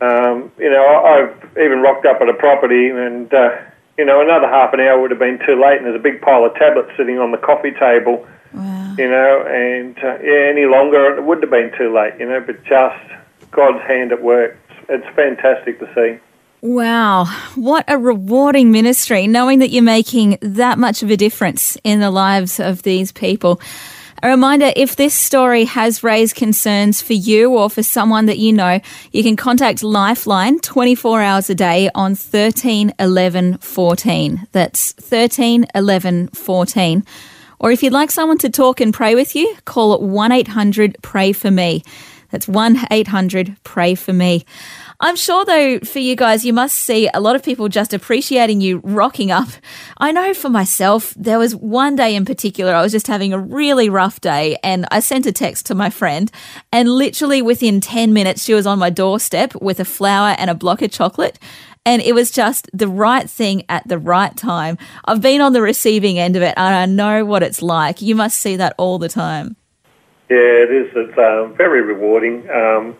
Um, 0.00 0.52
you 0.58 0.70
know, 0.70 0.86
I've 1.04 1.58
even 1.58 1.80
rocked 1.80 2.06
up 2.06 2.20
at 2.20 2.28
a 2.28 2.34
property 2.34 2.88
and, 2.88 3.32
uh, 3.32 3.58
you 3.96 4.04
know, 4.04 4.20
another 4.20 4.48
half 4.48 4.72
an 4.72 4.80
hour 4.80 5.00
would 5.00 5.10
have 5.10 5.18
been 5.18 5.40
too 5.44 5.60
late 5.60 5.78
and 5.78 5.86
there's 5.86 5.96
a 5.96 6.02
big 6.02 6.20
pile 6.20 6.44
of 6.44 6.54
tablets 6.54 6.90
sitting 6.96 7.18
on 7.18 7.32
the 7.32 7.38
coffee 7.38 7.72
table 7.72 8.26
Wow. 8.52 8.94
you 8.96 9.08
know, 9.08 9.42
and 9.46 9.96
uh, 9.98 10.18
yeah, 10.22 10.48
any 10.50 10.64
longer 10.64 11.16
it 11.16 11.22
would 11.22 11.42
have 11.42 11.50
been 11.50 11.70
too 11.76 11.94
late, 11.94 12.14
you 12.18 12.26
know, 12.26 12.40
but 12.40 12.64
just 12.64 13.50
God's 13.50 13.82
hand 13.86 14.12
at 14.12 14.22
work. 14.22 14.56
It's 14.88 15.06
fantastic 15.14 15.78
to 15.80 15.94
see. 15.94 16.20
Wow, 16.60 17.26
what 17.54 17.84
a 17.86 17.98
rewarding 17.98 18.72
ministry, 18.72 19.26
knowing 19.26 19.60
that 19.60 19.68
you're 19.68 19.82
making 19.82 20.38
that 20.40 20.78
much 20.78 21.02
of 21.02 21.10
a 21.10 21.16
difference 21.16 21.76
in 21.84 22.00
the 22.00 22.10
lives 22.10 22.58
of 22.58 22.82
these 22.82 23.12
people. 23.12 23.60
A 24.20 24.28
reminder 24.28 24.72
if 24.74 24.96
this 24.96 25.14
story 25.14 25.64
has 25.64 26.02
raised 26.02 26.34
concerns 26.34 27.00
for 27.00 27.12
you 27.12 27.56
or 27.56 27.70
for 27.70 27.84
someone 27.84 28.26
that 28.26 28.38
you 28.38 28.52
know, 28.52 28.80
you 29.12 29.22
can 29.22 29.36
contact 29.36 29.84
Lifeline 29.84 30.58
24 30.58 31.22
hours 31.22 31.48
a 31.48 31.54
day 31.54 31.88
on 31.94 32.16
13 32.16 32.94
11 32.98 33.58
14. 33.58 34.48
That's 34.50 34.90
13 34.92 35.66
11 35.72 36.28
14. 36.28 37.04
Or 37.60 37.70
if 37.70 37.82
you'd 37.84 37.92
like 37.92 38.10
someone 38.10 38.38
to 38.38 38.50
talk 38.50 38.80
and 38.80 38.92
pray 38.92 39.14
with 39.14 39.36
you, 39.36 39.56
call 39.64 40.00
1 40.00 40.32
800 40.32 40.96
Pray 41.00 41.32
For 41.32 41.52
Me. 41.52 41.84
That's 42.32 42.48
1 42.48 42.76
800 42.90 43.56
Pray 43.62 43.94
For 43.94 44.12
Me. 44.12 44.44
I'm 45.00 45.14
sure, 45.14 45.44
though, 45.44 45.78
for 45.78 46.00
you 46.00 46.16
guys, 46.16 46.44
you 46.44 46.52
must 46.52 46.76
see 46.76 47.08
a 47.14 47.20
lot 47.20 47.36
of 47.36 47.44
people 47.44 47.68
just 47.68 47.94
appreciating 47.94 48.60
you 48.60 48.80
rocking 48.82 49.30
up. 49.30 49.48
I 49.98 50.10
know 50.10 50.34
for 50.34 50.48
myself, 50.48 51.14
there 51.16 51.38
was 51.38 51.54
one 51.54 51.94
day 51.94 52.16
in 52.16 52.24
particular, 52.24 52.74
I 52.74 52.82
was 52.82 52.90
just 52.90 53.06
having 53.06 53.32
a 53.32 53.38
really 53.38 53.88
rough 53.88 54.20
day, 54.20 54.56
and 54.64 54.86
I 54.90 54.98
sent 54.98 55.24
a 55.26 55.30
text 55.30 55.66
to 55.66 55.76
my 55.76 55.88
friend, 55.88 56.32
and 56.72 56.88
literally 56.88 57.42
within 57.42 57.80
10 57.80 58.12
minutes, 58.12 58.42
she 58.42 58.54
was 58.54 58.66
on 58.66 58.80
my 58.80 58.90
doorstep 58.90 59.54
with 59.62 59.78
a 59.78 59.84
flower 59.84 60.34
and 60.36 60.50
a 60.50 60.54
block 60.54 60.82
of 60.82 60.90
chocolate. 60.90 61.38
And 61.86 62.02
it 62.02 62.12
was 62.12 62.32
just 62.32 62.68
the 62.72 62.88
right 62.88 63.30
thing 63.30 63.62
at 63.68 63.86
the 63.86 63.98
right 63.98 64.36
time. 64.36 64.78
I've 65.04 65.22
been 65.22 65.40
on 65.40 65.52
the 65.52 65.62
receiving 65.62 66.18
end 66.18 66.34
of 66.34 66.42
it, 66.42 66.54
and 66.56 66.74
I 66.74 66.86
know 66.86 67.24
what 67.24 67.44
it's 67.44 67.62
like. 67.62 68.02
You 68.02 68.16
must 68.16 68.38
see 68.38 68.56
that 68.56 68.74
all 68.78 68.98
the 68.98 69.08
time. 69.08 69.54
Yeah, 70.28 70.38
it 70.38 70.72
is. 70.72 70.90
It's 70.96 71.16
um, 71.16 71.56
very 71.56 71.82
rewarding. 71.82 72.50
Um, 72.50 72.96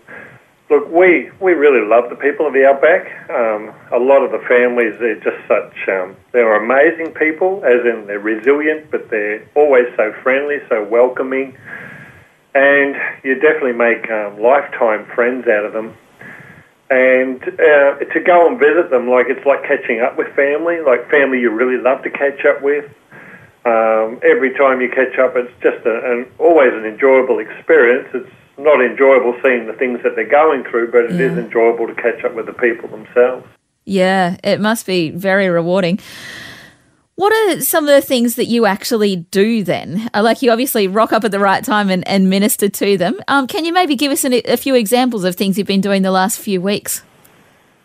look, 0.71 0.91
we, 0.91 1.31
we 1.41 1.53
really 1.53 1.87
love 1.87 2.11
the 2.11 2.17
people 2.17 2.47
of 2.47 2.53
the 2.53 2.67
Outback. 2.67 3.09
Um, 3.31 3.73
a 3.93 3.99
lot 3.99 4.23
of 4.23 4.33
the 4.33 4.45
families, 4.47 4.95
they're 5.01 5.21
just 5.21 5.41
such, 5.49 5.89
um, 5.89 6.17
they're 6.33 6.57
amazing 6.57 7.15
people, 7.15 7.63
as 7.65 7.85
in 7.87 8.07
they're 8.07 8.19
resilient, 8.19 8.91
but 8.91 9.09
they're 9.11 9.49
always 9.55 9.87
so 9.97 10.13
friendly, 10.23 10.59
so 10.69 10.85
welcoming. 10.85 11.57
And 12.55 12.97
you 13.25 13.35
definitely 13.37 13.73
make 13.73 14.11
um, 14.11 14.41
lifetime 14.41 15.07
friends 15.15 15.47
out 15.49 15.65
of 15.65 15.73
them. 15.73 15.97
And 16.91 17.43
uh, 17.43 17.99
to 18.01 18.21
go 18.25 18.49
and 18.49 18.59
visit 18.59 18.91
them, 18.91 19.09
like 19.09 19.27
it's 19.29 19.45
like 19.45 19.63
catching 19.63 20.01
up 20.01 20.17
with 20.17 20.35
family, 20.35 20.81
like 20.81 21.11
family 21.11 21.39
you 21.41 21.51
really 21.51 21.81
love 21.81 22.03
to 22.03 22.11
catch 22.11 22.45
up 22.47 22.63
with. 22.63 22.85
Um, 23.67 24.19
every 24.23 24.55
time 24.55 24.81
you 24.81 24.89
catch 24.89 25.19
up, 25.19 25.37
it's 25.37 25.53
just 25.63 25.85
a, 25.85 26.13
an 26.13 26.27
always 26.39 26.73
an 26.73 26.87
enjoyable 26.87 27.41
experience. 27.41 28.09
It's 28.15 28.31
not 28.59 28.83
enjoyable 28.85 29.35
seeing 29.43 29.67
the 29.67 29.73
things 29.73 30.01
that 30.03 30.17
they're 30.17 30.29
going 30.29 30.65
through, 30.65 30.91
but 30.91 31.05
it 31.05 31.13
is 31.13 31.33
Yeah. 31.33 31.45
enjoyable 31.45 31.87
to 31.87 31.95
catch 31.95 32.25
up 32.25 32.35
with 32.35 32.47
the 32.47 32.53
people 32.53 32.89
themselves. 32.89 33.47
Yeah, 33.85 34.37
it 34.45 34.61
must 34.61 34.87
be 34.87 35.11
very 35.11 35.49
rewarding. 35.49 35.99
What 37.15 37.33
are 37.33 37.61
some 37.63 37.89
of 37.89 37.95
the 37.95 38.01
things 38.01 38.37
that 38.37 38.45
you 38.45 38.65
actually 38.67 39.17
do 39.17 39.65
then? 39.65 40.09
Uh, 40.15 40.23
Like 40.23 40.41
you 40.43 40.51
obviously 40.53 40.87
rock 40.87 41.13
up 41.13 41.25
at 41.25 41.33
the 41.33 41.41
right 41.41 41.65
time 41.65 41.91
and, 41.91 42.07
and 42.07 42.31
minister 42.31 42.69
to 42.69 42.97
them. 42.97 43.19
Um, 43.27 43.47
can 43.49 43.65
you 43.65 43.73
maybe 43.73 43.97
give 43.97 44.13
us 44.13 44.25
an, 44.25 44.35
a 44.45 44.57
few 44.57 44.75
examples 44.77 45.25
of 45.25 45.35
things 45.35 45.59
you've 45.59 45.67
been 45.67 45.81
doing 45.81 46.03
the 46.03 46.13
last 46.13 46.39
few 46.39 46.61
weeks? 46.61 47.03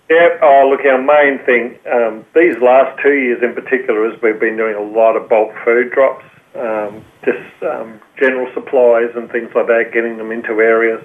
Yeah, 0.10 0.38
oh, 0.44 0.68
look, 0.70 0.86
our 0.86 1.02
main 1.02 1.40
thing, 1.46 1.80
um, 1.92 2.26
these 2.36 2.56
last 2.62 3.00
two 3.02 3.14
years 3.14 3.42
in 3.42 3.54
particular, 3.56 4.08
is 4.12 4.22
we've 4.22 4.40
been 4.40 4.58
doing 4.58 4.76
a 4.76 4.82
lot 4.82 5.16
of 5.16 5.28
bulk 5.30 5.52
food 5.66 5.92
drops, 5.92 6.26
um, 6.56 7.04
just 7.26 7.64
um, 7.64 8.00
general 8.20 8.52
supplies 8.54 9.10
and 9.16 9.32
things 9.32 9.50
like 9.56 9.68
that, 9.68 9.92
getting 9.94 10.18
them 10.18 10.32
into 10.32 10.62
areas 10.62 11.04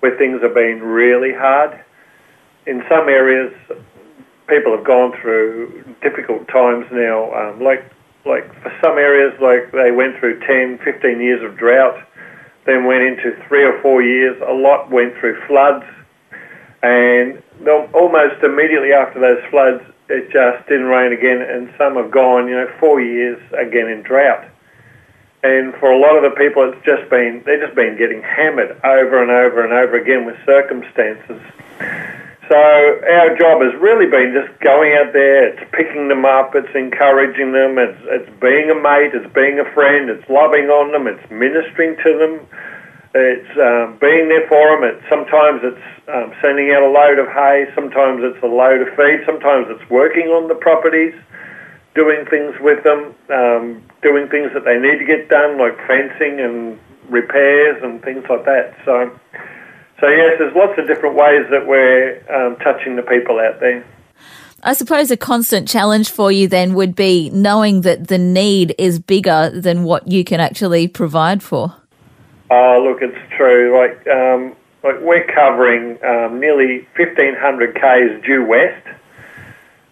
where 0.00 0.16
things 0.18 0.42
have 0.42 0.54
been 0.54 0.82
really 0.82 1.32
hard. 1.32 1.82
In 2.66 2.82
some 2.88 3.08
areas, 3.08 3.54
people 4.48 4.76
have 4.76 4.84
gone 4.84 5.12
through 5.20 5.84
difficult 6.02 6.46
times 6.48 6.86
now, 6.92 7.32
um, 7.32 7.62
like 7.62 7.90
like 8.26 8.46
for 8.62 8.72
some 8.82 8.96
areas, 8.98 9.32
like 9.40 9.70
they 9.72 9.90
went 9.90 10.18
through 10.18 10.40
10, 10.40 10.78
15 10.84 11.20
years 11.20 11.42
of 11.42 11.58
drought, 11.58 12.02
then 12.64 12.86
went 12.86 13.02
into 13.02 13.36
three 13.46 13.64
or 13.64 13.80
four 13.82 14.02
years. 14.02 14.40
A 14.46 14.52
lot 14.52 14.90
went 14.90 15.14
through 15.18 15.40
floods, 15.46 15.84
and 16.82 17.42
almost 17.92 18.42
immediately 18.42 18.92
after 18.92 19.20
those 19.20 19.42
floods, 19.50 19.84
it 20.08 20.30
just 20.30 20.66
didn't 20.68 20.86
rain 20.86 21.12
again, 21.12 21.42
and 21.42 21.72
some 21.78 21.96
have 21.96 22.10
gone, 22.10 22.48
you 22.48 22.54
know, 22.54 22.68
four 22.80 23.00
years 23.00 23.40
again 23.52 23.88
in 23.88 24.02
drought. 24.02 24.48
And 25.44 25.74
for 25.76 25.92
a 25.92 25.98
lot 25.98 26.16
of 26.16 26.24
the 26.24 26.32
people, 26.40 26.64
it's 26.64 26.80
just 26.86 27.04
been 27.10 27.42
they've 27.44 27.60
just 27.60 27.76
been 27.76 27.98
getting 27.98 28.22
hammered 28.22 28.80
over 28.82 29.20
and 29.20 29.30
over 29.30 29.62
and 29.62 29.74
over 29.74 30.00
again 30.00 30.24
with 30.24 30.36
circumstances. 30.46 31.36
So 32.48 32.56
our 32.56 33.36
job 33.36 33.60
has 33.60 33.72
really 33.80 34.08
been 34.08 34.32
just 34.32 34.58
going 34.60 34.92
out 34.96 35.12
there, 35.12 35.48
it's 35.48 35.64
picking 35.72 36.08
them 36.08 36.24
up, 36.24 36.54
it's 36.54 36.74
encouraging 36.74 37.52
them, 37.52 37.78
it's, 37.78 37.96
it's 38.04 38.28
being 38.40 38.68
a 38.68 38.74
mate, 38.74 39.12
it's 39.12 39.32
being 39.32 39.60
a 39.60 39.64
friend, 39.72 40.10
it's 40.10 40.28
loving 40.28 40.68
on 40.68 40.92
them, 40.92 41.06
it's 41.06 41.24
ministering 41.30 41.96
to 42.04 42.10
them, 42.16 42.40
it's 43.14 43.52
um, 43.56 43.96
being 44.00 44.28
there 44.28 44.48
for 44.48 44.76
them. 44.76 44.84
It's, 44.84 45.04
sometimes 45.08 45.60
it's 45.64 45.86
um, 46.08 46.32
sending 46.40 46.72
out 46.72 46.82
a 46.82 46.88
load 46.88 47.18
of 47.18 47.28
hay, 47.28 47.64
sometimes 47.74 48.20
it's 48.24 48.42
a 48.42 48.48
load 48.48 48.80
of 48.80 48.88
feed, 48.96 49.24
sometimes 49.24 49.68
it's 49.68 49.88
working 49.88 50.28
on 50.28 50.48
the 50.48 50.56
properties, 50.56 51.14
doing 51.94 52.26
things 52.26 52.54
with 52.60 52.82
them, 52.84 53.14
um, 53.30 53.82
doing 54.02 54.28
things 54.28 54.52
that 54.54 54.64
they 54.64 54.78
need 54.78 54.98
to 54.98 55.04
get 55.04 55.28
done, 55.28 55.58
like 55.58 55.76
fencing 55.86 56.40
and 56.40 56.78
repairs 57.08 57.82
and 57.82 58.02
things 58.02 58.24
like 58.28 58.44
that. 58.44 58.74
So 58.84 59.10
so 60.00 60.08
yes, 60.08 60.36
there's 60.38 60.54
lots 60.54 60.78
of 60.78 60.86
different 60.86 61.14
ways 61.14 61.46
that 61.50 61.66
we're 61.66 62.18
um, 62.30 62.56
touching 62.56 62.96
the 62.96 63.02
people 63.02 63.38
out 63.38 63.60
there. 63.60 63.84
I 64.62 64.72
suppose 64.72 65.10
a 65.10 65.16
constant 65.16 65.68
challenge 65.68 66.10
for 66.10 66.32
you 66.32 66.48
then 66.48 66.74
would 66.74 66.96
be 66.96 67.30
knowing 67.30 67.82
that 67.82 68.08
the 68.08 68.18
need 68.18 68.74
is 68.78 68.98
bigger 68.98 69.50
than 69.50 69.84
what 69.84 70.08
you 70.08 70.24
can 70.24 70.40
actually 70.40 70.88
provide 70.88 71.42
for. 71.42 71.74
Oh, 72.50 72.82
look, 72.82 73.02
it's 73.02 73.18
true. 73.36 73.78
Like, 73.78 74.06
um, 74.08 74.56
like 74.82 75.00
we're 75.00 75.26
covering 75.26 75.98
um, 76.04 76.40
nearly 76.40 76.88
1,500 76.96 77.74
k's 77.74 78.24
due 78.24 78.44
west, 78.44 78.86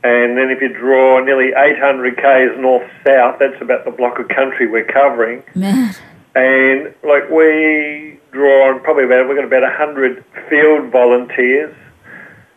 and 0.05 0.37
then 0.37 0.51
if 0.51 0.61
you 0.61 0.69
draw 0.69 1.23
nearly 1.23 1.53
800 1.57 2.17
k's 2.17 2.59
north 2.59 2.91
south, 3.07 3.39
that's 3.39 3.61
about 3.61 3.85
the 3.85 3.93
block 3.93 4.19
of 4.19 4.29
country 4.29 4.67
we're 4.67 4.85
covering. 4.85 5.45
Man. 5.55 5.95
And 6.35 6.95
like 7.05 7.31
we 7.31 8.19
draw 8.33 8.71
on 8.71 8.81
probably 8.81 9.05
about 9.05 9.29
we've 9.29 9.37
got 9.37 9.45
about 9.45 9.63
hundred 9.77 10.25
field 10.49 10.91
volunteers, 10.91 11.75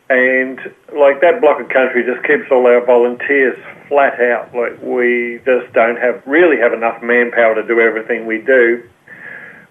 and 0.09 0.59
like 0.95 1.21
that 1.21 1.41
block 1.41 1.59
of 1.59 1.69
country 1.69 2.03
just 2.03 2.25
keeps 2.25 2.49
all 2.51 2.65
our 2.65 2.83
volunteers 2.83 3.57
flat 3.87 4.19
out. 4.19 4.55
Like 4.55 4.81
we 4.81 5.41
just 5.45 5.71
don't 5.73 5.97
have 5.97 6.23
really 6.25 6.57
have 6.57 6.73
enough 6.73 7.03
manpower 7.03 7.53
to 7.55 7.67
do 7.67 7.79
everything 7.79 8.25
we 8.25 8.39
do. 8.41 8.89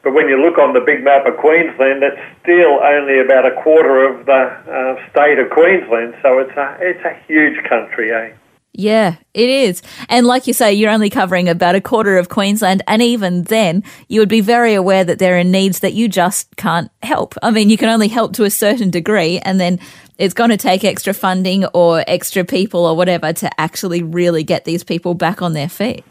But 0.04 0.12
when 0.12 0.28
you 0.28 0.40
look 0.40 0.58
on 0.58 0.74
the 0.74 0.80
big 0.80 1.02
map 1.02 1.26
of 1.26 1.38
Queensland, 1.38 2.04
it's 2.04 2.20
still 2.42 2.78
only 2.84 3.20
about 3.20 3.46
a 3.46 3.60
quarter 3.62 4.04
of 4.04 4.26
the 4.26 4.32
uh, 4.32 5.10
state 5.10 5.38
of 5.38 5.48
Queensland. 5.50 6.14
So 6.22 6.38
it's 6.38 6.56
a 6.56 6.76
it's 6.80 7.04
a 7.04 7.16
huge 7.26 7.64
country, 7.64 8.12
eh? 8.12 8.34
Yeah, 8.76 9.16
it 9.34 9.48
is. 9.48 9.82
And 10.08 10.26
like 10.26 10.48
you 10.48 10.52
say, 10.52 10.74
you're 10.74 10.90
only 10.90 11.08
covering 11.08 11.48
about 11.48 11.76
a 11.76 11.80
quarter 11.80 12.18
of 12.18 12.28
Queensland. 12.28 12.82
And 12.88 13.00
even 13.00 13.44
then, 13.44 13.84
you 14.08 14.20
would 14.20 14.28
be 14.28 14.40
very 14.40 14.74
aware 14.74 15.04
that 15.04 15.20
there 15.20 15.38
are 15.38 15.44
needs 15.44 15.78
that 15.80 15.94
you 15.94 16.08
just 16.08 16.54
can't 16.56 16.90
help. 17.02 17.36
I 17.40 17.52
mean, 17.52 17.70
you 17.70 17.78
can 17.78 17.88
only 17.88 18.08
help 18.08 18.32
to 18.34 18.44
a 18.44 18.50
certain 18.50 18.90
degree. 18.90 19.38
And 19.38 19.60
then 19.60 19.78
it's 20.18 20.34
going 20.34 20.50
to 20.50 20.56
take 20.56 20.82
extra 20.82 21.14
funding 21.14 21.66
or 21.66 22.02
extra 22.08 22.44
people 22.44 22.84
or 22.84 22.96
whatever 22.96 23.32
to 23.32 23.60
actually 23.60 24.02
really 24.02 24.42
get 24.42 24.64
these 24.64 24.82
people 24.82 25.14
back 25.14 25.40
on 25.40 25.52
their 25.52 25.68
feet. 25.68 26.04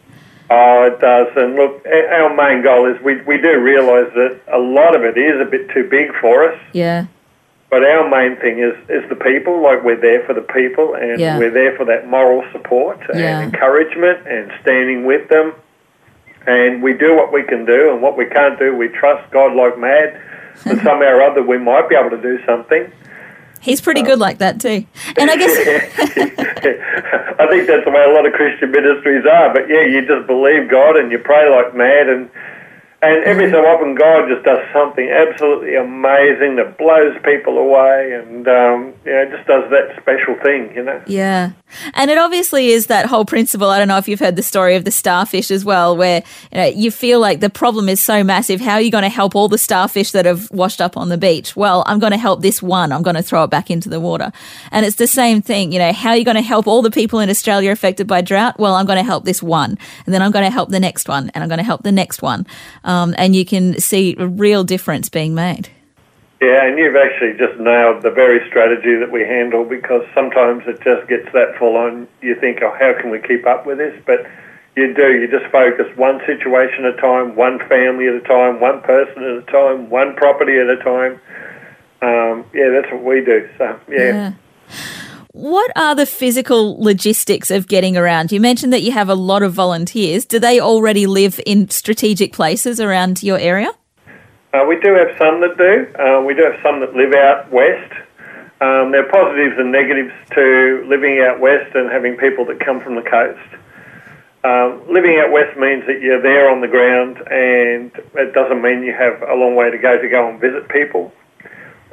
Oh, 0.50 0.84
it 0.86 1.00
does. 1.00 1.28
And 1.36 1.56
look, 1.56 1.86
our 1.86 2.36
main 2.36 2.64
goal 2.64 2.86
is 2.94 3.02
we, 3.02 3.22
we 3.22 3.38
do 3.38 3.60
realise 3.60 4.14
that 4.14 4.42
a 4.52 4.60
lot 4.60 4.96
of 4.96 5.04
it 5.04 5.18
is 5.18 5.40
a 5.42 5.50
bit 5.50 5.70
too 5.72 5.88
big 5.90 6.14
for 6.20 6.52
us. 6.52 6.60
Yeah. 6.74 7.08
But 7.70 7.84
our 7.84 8.08
main 8.08 8.38
thing 8.38 8.60
is, 8.60 8.76
is 8.88 9.08
the 9.10 9.16
people. 9.16 9.64
Like 9.64 9.84
we're 9.84 10.00
there 10.00 10.24
for 10.26 10.34
the 10.36 10.42
people, 10.42 10.94
and 10.94 11.20
yeah. 11.20 11.40
we're 11.40 11.50
there 11.50 11.76
for 11.76 11.86
that 11.86 12.08
moral 12.08 12.44
support 12.52 13.00
and 13.10 13.20
yeah. 13.20 13.42
encouragement 13.42 14.28
and 14.28 14.52
standing 14.62 15.06
with 15.06 15.28
them. 15.30 15.56
And 16.46 16.84
we 16.84 16.94
do 16.94 17.16
what 17.16 17.34
we 17.34 17.42
can 17.42 17.66
do, 17.66 17.92
and 17.92 18.00
what 18.00 18.16
we 18.16 18.26
can't 18.26 18.60
do, 18.60 18.76
we 18.76 18.90
trust 18.90 19.32
God 19.32 19.56
like 19.56 19.80
mad. 19.80 20.22
But 20.66 20.78
somehow 20.84 21.18
or 21.18 21.24
other, 21.24 21.42
we 21.42 21.58
might 21.58 21.90
be 21.90 21.96
able 21.96 22.12
to 22.12 22.22
do 22.22 22.38
something. 22.46 22.92
He's 23.64 23.80
pretty 23.80 24.02
good 24.02 24.20
like 24.20 24.40
that 24.40 24.60
too. 24.60 24.86
And 25.18 25.32
I 25.32 25.38
guess 25.38 25.52
I 27.40 27.48
think 27.48 27.68
that's 27.68 27.86
the 27.86 27.92
way 27.92 28.04
a 28.04 28.14
lot 28.14 28.28
of 28.28 28.34
Christian 28.34 28.72
ministries 28.72 29.26
are. 29.26 29.54
But 29.54 29.70
yeah, 29.70 29.86
you 29.86 30.06
just 30.06 30.28
believe 30.28 30.70
God 30.70 30.98
and 30.98 31.12
you 31.12 31.18
pray 31.20 31.50
like 31.50 31.74
mad 31.74 32.10
and 32.10 32.30
and 33.04 33.24
every 33.26 33.52
so 33.52 33.66
often, 33.66 33.96
God 33.96 34.30
just 34.30 34.46
does 34.46 34.60
something 34.72 35.10
absolutely 35.10 35.76
amazing 35.76 36.56
that 36.56 36.78
blows 36.78 37.18
people 37.24 37.58
away, 37.58 38.14
and 38.14 38.48
um, 38.48 38.94
you 39.04 39.12
know, 39.12 39.30
just 39.30 39.46
does 39.46 39.70
that 39.72 40.00
special 40.02 40.36
thing, 40.42 40.74
you 40.74 40.84
know. 40.84 41.02
Yeah, 41.06 41.52
and 41.96 42.10
it 42.10 42.18
obviously 42.18 42.70
is 42.70 42.88
that 42.88 43.08
whole 43.08 43.26
principle. 43.26 43.70
I 43.70 43.78
don't 43.78 43.90
know 43.90 43.98
if 43.98 44.08
you've 44.08 44.22
heard 44.22 44.38
the 44.38 44.44
story 44.44 44.76
of 44.76 44.86
the 44.86 44.92
starfish 44.92 45.52
as 45.52 45.66
well, 45.66 45.98
where 45.98 46.24
you 46.52 46.58
know 46.58 46.66
you 46.66 46.92
feel 46.92 47.20
like 47.20 47.42
the 47.42 47.50
problem 47.50 47.90
is 47.90 48.02
so 48.02 48.24
massive. 48.24 48.62
How 48.62 48.76
are 48.76 48.82
you 48.82 48.92
going 48.92 49.04
to 49.04 49.10
help 49.10 49.36
all 49.36 49.50
the 49.50 49.58
starfish 49.58 50.12
that 50.12 50.26
have 50.26 50.50
washed 50.52 50.80
up 50.80 50.96
on 50.96 51.10
the 51.10 51.18
beach? 51.18 51.58
Well, 51.58 51.84
I'm 51.86 52.00
going 52.00 52.14
to 52.14 52.18
help 52.18 52.42
this 52.42 52.64
one. 52.64 52.94
I'm 52.94 53.04
going 53.04 53.18
to 53.18 53.24
throw 53.24 53.44
it 53.44 53.50
back 53.50 53.70
into 53.70 53.90
the 53.90 54.00
water, 54.00 54.32
and 54.72 54.86
it's 54.86 54.96
the 54.96 55.08
same 55.08 55.42
thing. 55.42 55.74
You 55.74 55.80
know, 55.80 55.92
how 55.92 56.12
are 56.12 56.18
you 56.18 56.24
going 56.24 56.36
to 56.36 56.42
help 56.42 56.68
all 56.68 56.82
the 56.82 56.92
people 56.92 57.20
in 57.20 57.30
Australia 57.30 57.72
affected 57.72 58.08
by 58.08 58.22
drought? 58.22 58.58
Well, 58.60 58.76
I'm 58.76 58.86
going 58.86 58.98
to 58.98 59.04
help 59.04 59.26
this 59.26 59.44
one, 59.44 59.78
and 60.06 60.14
then 60.14 60.22
I'm 60.22 60.32
going 60.32 60.46
to 60.46 60.52
help 60.52 60.70
the 60.70 60.80
next 60.80 61.10
one, 61.10 61.30
and 61.34 61.44
I'm 61.44 61.50
going 61.50 61.58
to 61.58 61.66
help 61.66 61.84
the 61.84 61.92
next 61.92 62.22
one. 62.22 62.48
Um, 62.86 62.93
um, 62.94 63.16
and 63.18 63.36
you 63.36 63.46
can 63.46 63.80
see 63.80 64.16
a 64.18 64.28
real 64.28 64.64
difference 64.64 65.10
being 65.10 65.34
made. 65.34 65.70
Yeah, 66.42 66.66
and 66.66 66.78
you've 66.78 66.96
actually 66.96 67.34
just 67.38 67.58
nailed 67.60 68.04
the 68.04 68.12
very 68.12 68.46
strategy 68.50 68.96
that 68.96 69.12
we 69.12 69.22
handle 69.22 69.64
because 69.64 70.06
sometimes 70.14 70.64
it 70.68 70.82
just 70.82 71.08
gets 71.08 71.32
that 71.32 71.58
full 71.58 71.78
on. 71.78 72.08
You 72.22 72.36
think, 72.36 72.60
oh, 72.62 72.76
how 72.78 72.94
can 73.00 73.10
we 73.10 73.20
keep 73.20 73.48
up 73.48 73.66
with 73.66 73.78
this? 73.78 73.96
But 74.06 74.28
you 74.76 74.94
do. 74.94 75.14
You 75.14 75.28
just 75.28 75.50
focus 75.52 75.86
one 75.96 76.20
situation 76.26 76.86
at 76.86 76.98
a 76.98 77.02
time, 77.02 77.36
one 77.36 77.60
family 77.70 78.08
at 78.08 78.16
a 78.16 78.22
time, 78.22 78.60
one 78.60 78.82
person 78.82 79.24
at 79.24 79.38
a 79.38 79.52
time, 79.52 79.90
one 79.90 80.16
property 80.16 80.58
at 80.60 80.68
a 80.68 80.78
time. 80.78 81.14
Um, 82.02 82.46
yeah, 82.54 82.70
that's 82.70 82.92
what 82.92 83.04
we 83.04 83.24
do. 83.24 83.50
So, 83.58 83.80
yeah. 83.88 83.98
yeah. 83.98 84.34
What 85.36 85.72
are 85.76 85.96
the 85.96 86.06
physical 86.06 86.80
logistics 86.80 87.50
of 87.50 87.68
getting 87.68 87.98
around? 87.98 88.32
You 88.32 88.40
mentioned 88.40 88.72
that 88.72 88.84
you 88.84 88.92
have 88.92 89.10
a 89.10 89.16
lot 89.16 89.42
of 89.42 89.52
volunteers. 89.52 90.26
Do 90.26 90.38
they 90.38 90.60
already 90.60 91.08
live 91.08 91.42
in 91.44 91.72
strategic 91.72 92.34
places 92.34 92.80
around 92.80 93.24
your 93.24 93.40
area? 93.40 93.72
Uh, 94.54 94.64
we 94.70 94.80
do 94.80 94.94
have 94.94 95.10
some 95.18 95.42
that 95.42 95.58
do. 95.58 95.88
Uh, 96.00 96.22
we 96.22 96.36
do 96.36 96.44
have 96.44 96.62
some 96.62 96.82
that 96.82 96.96
live 96.96 97.16
out 97.16 97.52
west. 97.52 97.92
Um, 98.62 98.92
there 98.92 99.04
are 99.04 99.12
positives 99.12 99.56
and 99.58 99.72
negatives 99.72 100.14
to 100.36 100.86
living 100.88 101.20
out 101.20 101.40
west 101.40 101.74
and 101.74 101.90
having 101.92 102.16
people 102.16 102.46
that 102.46 102.60
come 102.60 102.80
from 102.80 102.94
the 102.94 103.02
coast. 103.02 103.42
Um, 104.44 104.84
living 104.88 105.18
out 105.18 105.32
west 105.32 105.58
means 105.58 105.84
that 105.88 106.00
you're 106.00 106.22
there 106.22 106.48
on 106.48 106.62
the 106.62 106.68
ground, 106.68 107.18
and 107.32 107.92
it 108.14 108.36
doesn't 108.36 108.62
mean 108.62 108.84
you 108.84 108.94
have 108.94 109.24
a 109.24 109.34
long 109.34 109.56
way 109.56 109.72
to 109.72 109.80
go 109.80 110.00
to 110.00 110.08
go 110.08 110.30
and 110.30 110.40
visit 110.40 110.70
people 110.70 111.12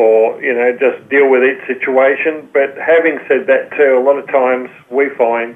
or 0.01 0.41
you 0.43 0.55
know 0.55 0.73
just 0.81 1.09
deal 1.11 1.29
with 1.29 1.45
each 1.45 1.61
situation. 1.69 2.49
But 2.53 2.73
having 2.81 3.21
said 3.29 3.47
that 3.53 3.71
too, 3.77 4.01
a 4.01 4.03
lot 4.03 4.17
of 4.17 4.27
times 4.29 4.71
we 4.89 5.11
find 5.11 5.55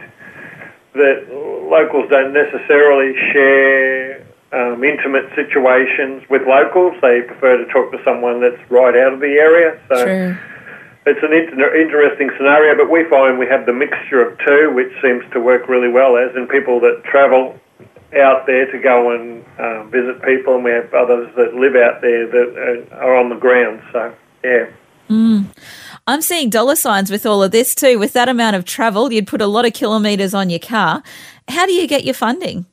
that 0.92 1.26
locals 1.64 2.10
don't 2.10 2.32
necessarily 2.32 3.16
share 3.32 4.20
um, 4.52 4.84
intimate 4.84 5.32
situations 5.34 6.22
with 6.28 6.42
locals. 6.46 6.92
They 7.00 7.22
prefer 7.22 7.56
to 7.56 7.66
talk 7.72 7.90
to 7.92 7.98
someone 8.04 8.40
that's 8.40 8.60
right 8.70 8.94
out 8.94 9.14
of 9.14 9.20
the 9.20 9.40
area. 9.40 9.80
So. 9.88 10.04
True. 10.04 10.36
It's 11.06 11.20
an 11.22 11.34
inter- 11.34 11.76
interesting 11.76 12.30
scenario, 12.38 12.74
but 12.78 12.88
we 12.88 13.04
find 13.10 13.38
we 13.38 13.46
have 13.48 13.66
the 13.66 13.74
mixture 13.74 14.24
of 14.24 14.38
two, 14.38 14.72
which 14.72 14.88
seems 15.02 15.22
to 15.34 15.38
work 15.38 15.68
really 15.68 15.90
well, 15.90 16.16
as 16.16 16.34
in 16.34 16.48
people 16.48 16.80
that 16.80 17.04
travel 17.04 17.60
out 18.16 18.46
there 18.46 18.72
to 18.72 18.78
go 18.78 19.10
and 19.10 19.44
uh, 19.58 19.84
visit 19.84 20.22
people, 20.22 20.54
and 20.54 20.64
we 20.64 20.70
have 20.70 20.94
others 20.94 21.28
that 21.36 21.52
live 21.52 21.76
out 21.76 22.00
there 22.00 22.26
that 22.26 22.88
are 22.92 23.16
on 23.16 23.28
the 23.28 23.36
ground. 23.36 23.82
So 23.92 24.14
yeah. 24.44 24.66
Mm. 25.08 25.46
I'm 26.06 26.20
seeing 26.20 26.50
dollar 26.50 26.76
signs 26.76 27.10
with 27.10 27.24
all 27.24 27.42
of 27.42 27.50
this 27.50 27.74
too. 27.74 27.98
With 27.98 28.12
that 28.12 28.28
amount 28.28 28.56
of 28.56 28.64
travel, 28.64 29.12
you'd 29.12 29.26
put 29.26 29.40
a 29.40 29.46
lot 29.46 29.64
of 29.64 29.72
kilometres 29.72 30.34
on 30.34 30.50
your 30.50 30.58
car. 30.58 31.02
How 31.48 31.66
do 31.66 31.72
you 31.72 31.86
get 31.86 32.04
your 32.04 32.14
funding? 32.14 32.66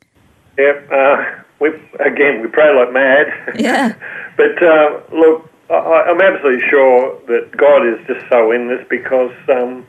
Yep. 0.58 0.92
Uh, 0.92 1.26
we 1.60 1.70
again 2.00 2.42
we 2.42 2.48
pray 2.48 2.76
like 2.76 2.92
mad. 2.92 3.28
Yeah. 3.56 3.96
but 4.36 4.62
uh, 4.62 5.00
look, 5.14 5.50
I, 5.70 6.10
am 6.10 6.20
absolutely 6.22 6.68
sure 6.70 7.20
that 7.28 7.56
God 7.56 7.88
is 7.88 8.06
just 8.08 8.28
so 8.30 8.52
in 8.52 8.68
this 8.68 8.86
because 8.90 9.34
um, 9.50 9.86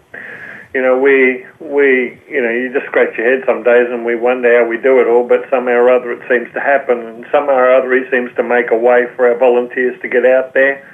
you 0.73 0.83
know 0.83 0.99
we 0.99 1.45
we 1.59 2.21
you 2.29 2.41
know 2.41 2.51
you 2.51 2.73
just 2.73 2.87
scratch 2.87 3.17
your 3.19 3.29
head 3.29 3.45
some 3.45 3.65
days 3.65 3.89
and 3.91 4.05
we 4.05 4.15
wonder 4.15 4.63
how 4.63 4.69
we 4.69 4.77
do 4.77 5.01
it 5.01 5.09
all, 5.09 5.27
but 5.27 5.49
somehow 5.51 5.73
or 5.73 5.91
other 5.91 6.13
it 6.13 6.23
seems 6.29 6.53
to 6.55 6.61
happen, 6.61 6.99
and 6.99 7.27
somehow 7.33 7.55
or 7.55 7.75
other 7.75 7.93
He 7.93 8.09
seems 8.11 8.33
to 8.37 8.43
make 8.45 8.71
a 8.71 8.79
way 8.79 9.07
for 9.17 9.27
our 9.27 9.39
volunteers 9.39 10.01
to 10.03 10.09
get 10.09 10.25
out 10.25 10.55
there 10.55 10.87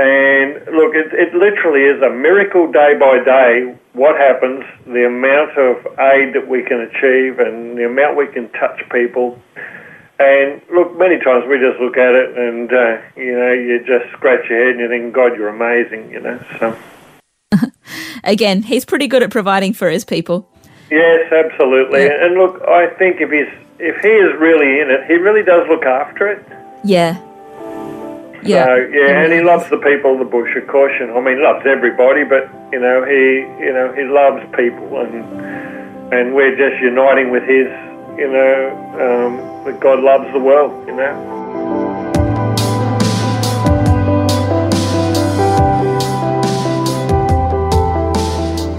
And 0.00 0.54
look, 0.74 0.94
it, 0.94 1.12
it 1.12 1.34
literally 1.34 1.84
is 1.84 2.00
a 2.00 2.08
miracle 2.08 2.72
day 2.72 2.96
by 2.98 3.22
day 3.22 3.76
what 3.92 4.16
happens, 4.16 4.64
the 4.86 5.04
amount 5.04 5.58
of 5.58 5.76
aid 5.98 6.32
that 6.32 6.48
we 6.48 6.62
can 6.62 6.80
achieve 6.80 7.38
and 7.38 7.76
the 7.76 7.84
amount 7.84 8.16
we 8.16 8.26
can 8.28 8.48
touch 8.52 8.80
people. 8.90 9.38
And 10.18 10.62
look, 10.72 10.96
many 10.96 11.18
times 11.18 11.44
we 11.46 11.58
just 11.58 11.78
look 11.80 11.98
at 11.98 12.14
it 12.14 12.38
and, 12.38 12.72
uh, 12.72 13.02
you 13.14 13.38
know, 13.38 13.52
you 13.52 13.84
just 13.84 14.10
scratch 14.12 14.48
your 14.48 14.64
head 14.64 14.76
and 14.76 14.80
you 14.80 14.88
think, 14.88 15.12
God, 15.12 15.36
you're 15.36 15.48
amazing, 15.48 16.10
you 16.10 16.20
know. 16.20 16.40
So. 16.58 16.78
Again, 18.24 18.62
he's 18.62 18.86
pretty 18.86 19.06
good 19.06 19.22
at 19.22 19.30
providing 19.30 19.74
for 19.74 19.90
his 19.90 20.06
people. 20.06 20.48
Yes, 20.90 21.30
absolutely. 21.30 22.04
Yeah. 22.04 22.24
And 22.24 22.36
look, 22.36 22.62
I 22.66 22.88
think 22.94 23.20
if 23.20 23.30
he's 23.30 23.52
if 23.78 24.00
he 24.00 24.08
is 24.08 24.38
really 24.40 24.80
in 24.80 24.90
it, 24.90 25.04
he 25.06 25.14
really 25.14 25.42
does 25.42 25.68
look 25.68 25.84
after 25.84 26.26
it. 26.26 26.44
Yeah. 26.84 27.20
Yeah. 28.42 28.64
So, 28.64 28.74
yeah, 28.92 29.22
and 29.22 29.32
he 29.32 29.42
loves 29.42 29.68
the 29.68 29.76
people 29.76 30.14
of 30.14 30.18
the 30.18 30.24
bush, 30.24 30.56
of 30.56 30.66
course. 30.66 30.92
And, 30.98 31.10
I 31.12 31.20
mean, 31.20 31.36
he 31.36 31.42
loves 31.42 31.66
everybody, 31.66 32.24
but 32.24 32.48
you 32.72 32.80
know, 32.80 33.04
he 33.04 33.44
you 33.62 33.72
know 33.72 33.92
he 33.92 34.04
loves 34.04 34.44
people, 34.56 35.00
and 35.00 36.12
and 36.12 36.34
we're 36.34 36.56
just 36.56 36.80
uniting 36.82 37.30
with 37.30 37.42
his, 37.42 37.68
you 38.18 38.30
know, 38.32 38.70
um, 38.98 39.64
that 39.64 39.78
God 39.80 40.00
loves 40.00 40.32
the 40.32 40.40
world, 40.40 40.86
you 40.86 40.96
know. 40.96 41.40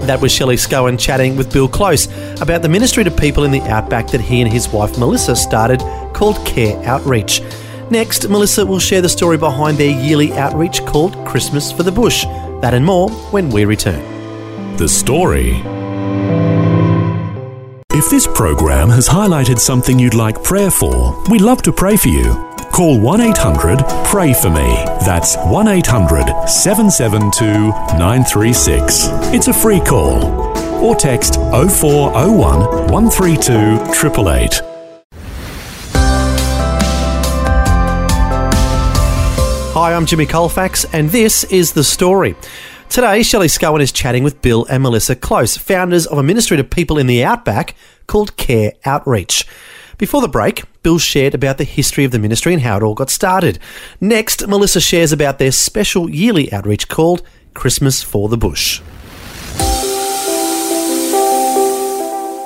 That 0.06 0.20
was 0.20 0.32
Shelley 0.32 0.56
Scowen 0.56 0.98
chatting 0.98 1.36
with 1.36 1.52
Bill 1.52 1.68
Close 1.68 2.06
about 2.42 2.62
the 2.62 2.68
ministry 2.68 3.04
to 3.04 3.10
people 3.10 3.44
in 3.44 3.52
the 3.52 3.62
outback 3.62 4.08
that 4.08 4.20
he 4.20 4.42
and 4.42 4.52
his 4.52 4.68
wife 4.68 4.98
Melissa 4.98 5.36
started 5.36 5.80
called 6.12 6.44
Care 6.44 6.76
Outreach. 6.84 7.40
Next, 7.92 8.26
Melissa 8.26 8.64
will 8.64 8.78
share 8.78 9.02
the 9.02 9.08
story 9.10 9.36
behind 9.36 9.76
their 9.76 9.90
yearly 9.90 10.32
outreach 10.32 10.82
called 10.86 11.14
Christmas 11.26 11.70
for 11.70 11.82
the 11.82 11.92
Bush. 11.92 12.24
That 12.62 12.72
and 12.72 12.82
more 12.82 13.10
when 13.32 13.50
we 13.50 13.66
return. 13.66 14.02
The 14.78 14.88
story. 14.88 15.60
If 17.92 18.08
this 18.08 18.26
program 18.26 18.88
has 18.88 19.06
highlighted 19.06 19.58
something 19.58 19.98
you'd 19.98 20.14
like 20.14 20.42
prayer 20.42 20.70
for, 20.70 21.22
we'd 21.28 21.42
love 21.42 21.60
to 21.64 21.72
pray 21.72 21.98
for 21.98 22.08
you. 22.08 22.32
Call 22.72 22.98
1 22.98 23.20
800 23.20 23.84
Pray 24.06 24.32
For 24.32 24.48
Me. 24.48 24.74
That's 25.04 25.36
1 25.36 25.68
800 25.68 26.48
772 26.48 27.44
936. 27.98 29.08
It's 29.34 29.48
a 29.48 29.52
free 29.52 29.80
call. 29.80 30.24
Or 30.82 30.94
text 30.94 31.34
0401 31.34 32.88
132 32.90 33.52
888. 33.52 34.71
Hi, 39.82 39.94
I'm 39.94 40.06
Jimmy 40.06 40.26
Colfax, 40.26 40.84
and 40.92 41.10
this 41.10 41.42
is 41.42 41.72
The 41.72 41.82
Story. 41.82 42.36
Today, 42.88 43.24
Shelley 43.24 43.48
Scowen 43.48 43.80
is 43.80 43.90
chatting 43.90 44.22
with 44.22 44.40
Bill 44.40 44.64
and 44.66 44.80
Melissa 44.80 45.16
Close, 45.16 45.56
founders 45.56 46.06
of 46.06 46.18
a 46.18 46.22
ministry 46.22 46.56
to 46.56 46.62
people 46.62 46.98
in 46.98 47.08
the 47.08 47.24
outback 47.24 47.74
called 48.06 48.36
Care 48.36 48.74
Outreach. 48.84 49.44
Before 49.98 50.20
the 50.20 50.28
break, 50.28 50.62
Bill 50.84 51.00
shared 51.00 51.34
about 51.34 51.58
the 51.58 51.64
history 51.64 52.04
of 52.04 52.12
the 52.12 52.20
ministry 52.20 52.52
and 52.52 52.62
how 52.62 52.76
it 52.76 52.84
all 52.84 52.94
got 52.94 53.10
started. 53.10 53.58
Next, 54.00 54.46
Melissa 54.46 54.80
shares 54.80 55.10
about 55.10 55.40
their 55.40 55.50
special 55.50 56.08
yearly 56.08 56.52
outreach 56.52 56.88
called 56.88 57.24
Christmas 57.52 58.04
for 58.04 58.28
the 58.28 58.38
Bush. 58.38 58.80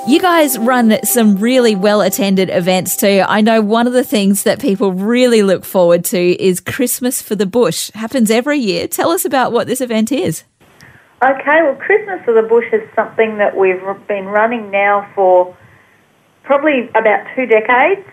You 0.07 0.21
guys 0.21 0.57
run 0.57 1.03
some 1.03 1.35
really 1.35 1.75
well 1.75 1.99
attended 1.99 2.49
events 2.49 2.95
too. 2.95 3.25
I 3.27 3.41
know 3.41 3.61
one 3.61 3.87
of 3.87 3.93
the 3.93 4.05
things 4.05 4.43
that 4.43 4.61
people 4.61 4.93
really 4.93 5.43
look 5.43 5.65
forward 5.65 6.05
to 6.05 6.41
is 6.41 6.61
Christmas 6.61 7.21
for 7.21 7.35
the 7.35 7.45
Bush. 7.45 7.91
Happens 7.91 8.31
every 8.31 8.57
year. 8.57 8.87
Tell 8.87 9.11
us 9.11 9.25
about 9.25 9.51
what 9.51 9.67
this 9.67 9.81
event 9.81 10.13
is. 10.13 10.45
Okay, 11.21 11.61
well, 11.61 11.75
Christmas 11.75 12.23
for 12.23 12.33
the 12.33 12.47
Bush 12.47 12.63
is 12.71 12.87
something 12.95 13.37
that 13.39 13.57
we've 13.57 13.81
been 14.07 14.27
running 14.27 14.71
now 14.71 15.11
for 15.13 15.57
probably 16.43 16.87
about 16.95 17.27
two 17.35 17.45
decades 17.45 18.07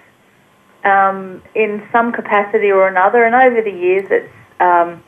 um, 0.83 1.41
in 1.55 1.87
some 1.93 2.11
capacity 2.11 2.73
or 2.73 2.89
another, 2.89 3.23
and 3.23 3.37
over 3.37 3.63
the 3.63 3.71
years 3.71 4.09
it's 4.11 4.33
um, 4.59 5.01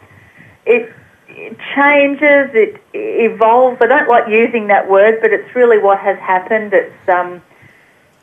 it 0.65 0.95
it 1.37 1.59
changes, 1.75 2.51
it 2.55 2.81
evolves. 2.95 3.77
I 3.83 3.87
don't 3.87 4.09
like 4.09 4.29
using 4.29 4.69
that 4.69 4.89
word, 4.89 5.19
but 5.21 5.33
it's 5.33 5.55
really 5.55 5.79
what 5.79 5.99
has 5.99 6.19
happened. 6.19 6.73
It's 6.73 7.09
um, 7.09 7.43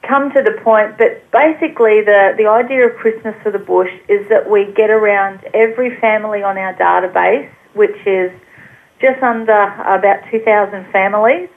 come 0.01 0.31
to 0.31 0.41
the 0.41 0.59
point, 0.63 0.97
but 0.97 1.29
basically 1.31 2.01
the, 2.01 2.33
the 2.37 2.47
idea 2.47 2.87
of 2.87 2.95
Christmas 2.95 3.35
for 3.43 3.51
the 3.51 3.59
Bush 3.59 3.91
is 4.09 4.27
that 4.29 4.49
we 4.49 4.65
get 4.73 4.89
around 4.89 5.41
every 5.53 5.95
family 5.99 6.41
on 6.41 6.57
our 6.57 6.73
database, 6.73 7.49
which 7.73 7.95
is 8.05 8.31
just 8.99 9.21
under 9.21 9.63
about 9.85 10.23
2,000 10.31 10.91
families. 10.91 11.49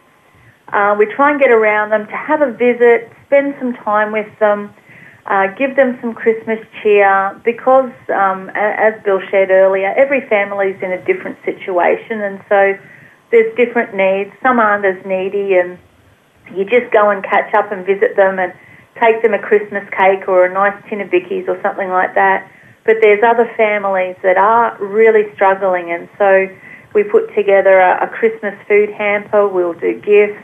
Uh, 0.69 0.95
we 0.99 1.07
try 1.07 1.31
and 1.31 1.40
get 1.40 1.51
around 1.51 1.90
them 1.90 2.07
to 2.07 2.16
have 2.16 2.42
a 2.42 2.53
visit, 2.53 3.11
spend 3.27 3.55
some 3.59 3.73
time 3.75 4.12
with 4.12 4.29
them, 4.40 4.75
uh, 5.27 5.49
give 5.59 5.75
them 5.75 5.99
some 6.01 6.15
Christmas 6.15 6.61
cheer 6.83 7.41
because, 7.45 7.91
um, 8.15 8.49
as 8.55 8.95
Bill 9.05 9.21
shared 9.31 9.51
earlier, 9.51 9.93
every 9.97 10.21
family 10.29 10.69
is 10.69 10.83
in 10.83 10.93
a 10.93 11.05
different 11.05 11.37
situation, 11.45 12.23
and 12.23 12.41
so 12.49 12.79
there's 13.33 13.57
different 13.57 13.95
needs. 13.95 14.31
Some 14.43 14.61
aren't 14.61 14.85
as 14.85 15.05
needy, 15.05 15.55
and 15.59 15.79
you 16.55 16.65
just 16.65 16.93
go 16.93 17.11
and 17.11 17.25
catch 17.25 17.53
up 17.55 17.73
and 17.73 17.85
visit 17.85 18.15
them 18.15 18.39
and 18.39 18.55
take 19.03 19.21
them 19.23 19.35
a 19.35 19.39
Christmas 19.39 19.83
cake 19.91 20.29
or 20.29 20.47
a 20.47 20.53
nice 20.53 20.81
tin 20.89 21.01
of 21.01 21.11
bickies 21.11 21.49
or 21.49 21.61
something 21.61 21.89
like 21.89 22.15
that. 22.15 22.49
But 22.85 22.99
there's 23.03 23.23
other 23.27 23.53
families 23.57 24.15
that 24.23 24.37
are 24.37 24.79
really 24.79 25.35
struggling, 25.35 25.91
and 25.91 26.09
so 26.19 26.47
we 26.95 27.03
put 27.03 27.35
together 27.35 27.81
a, 27.81 28.07
a 28.07 28.09
Christmas 28.09 28.55
food 28.69 28.91
hamper. 28.91 29.49
We'll 29.49 29.75
do 29.75 30.01
gifts 30.01 30.43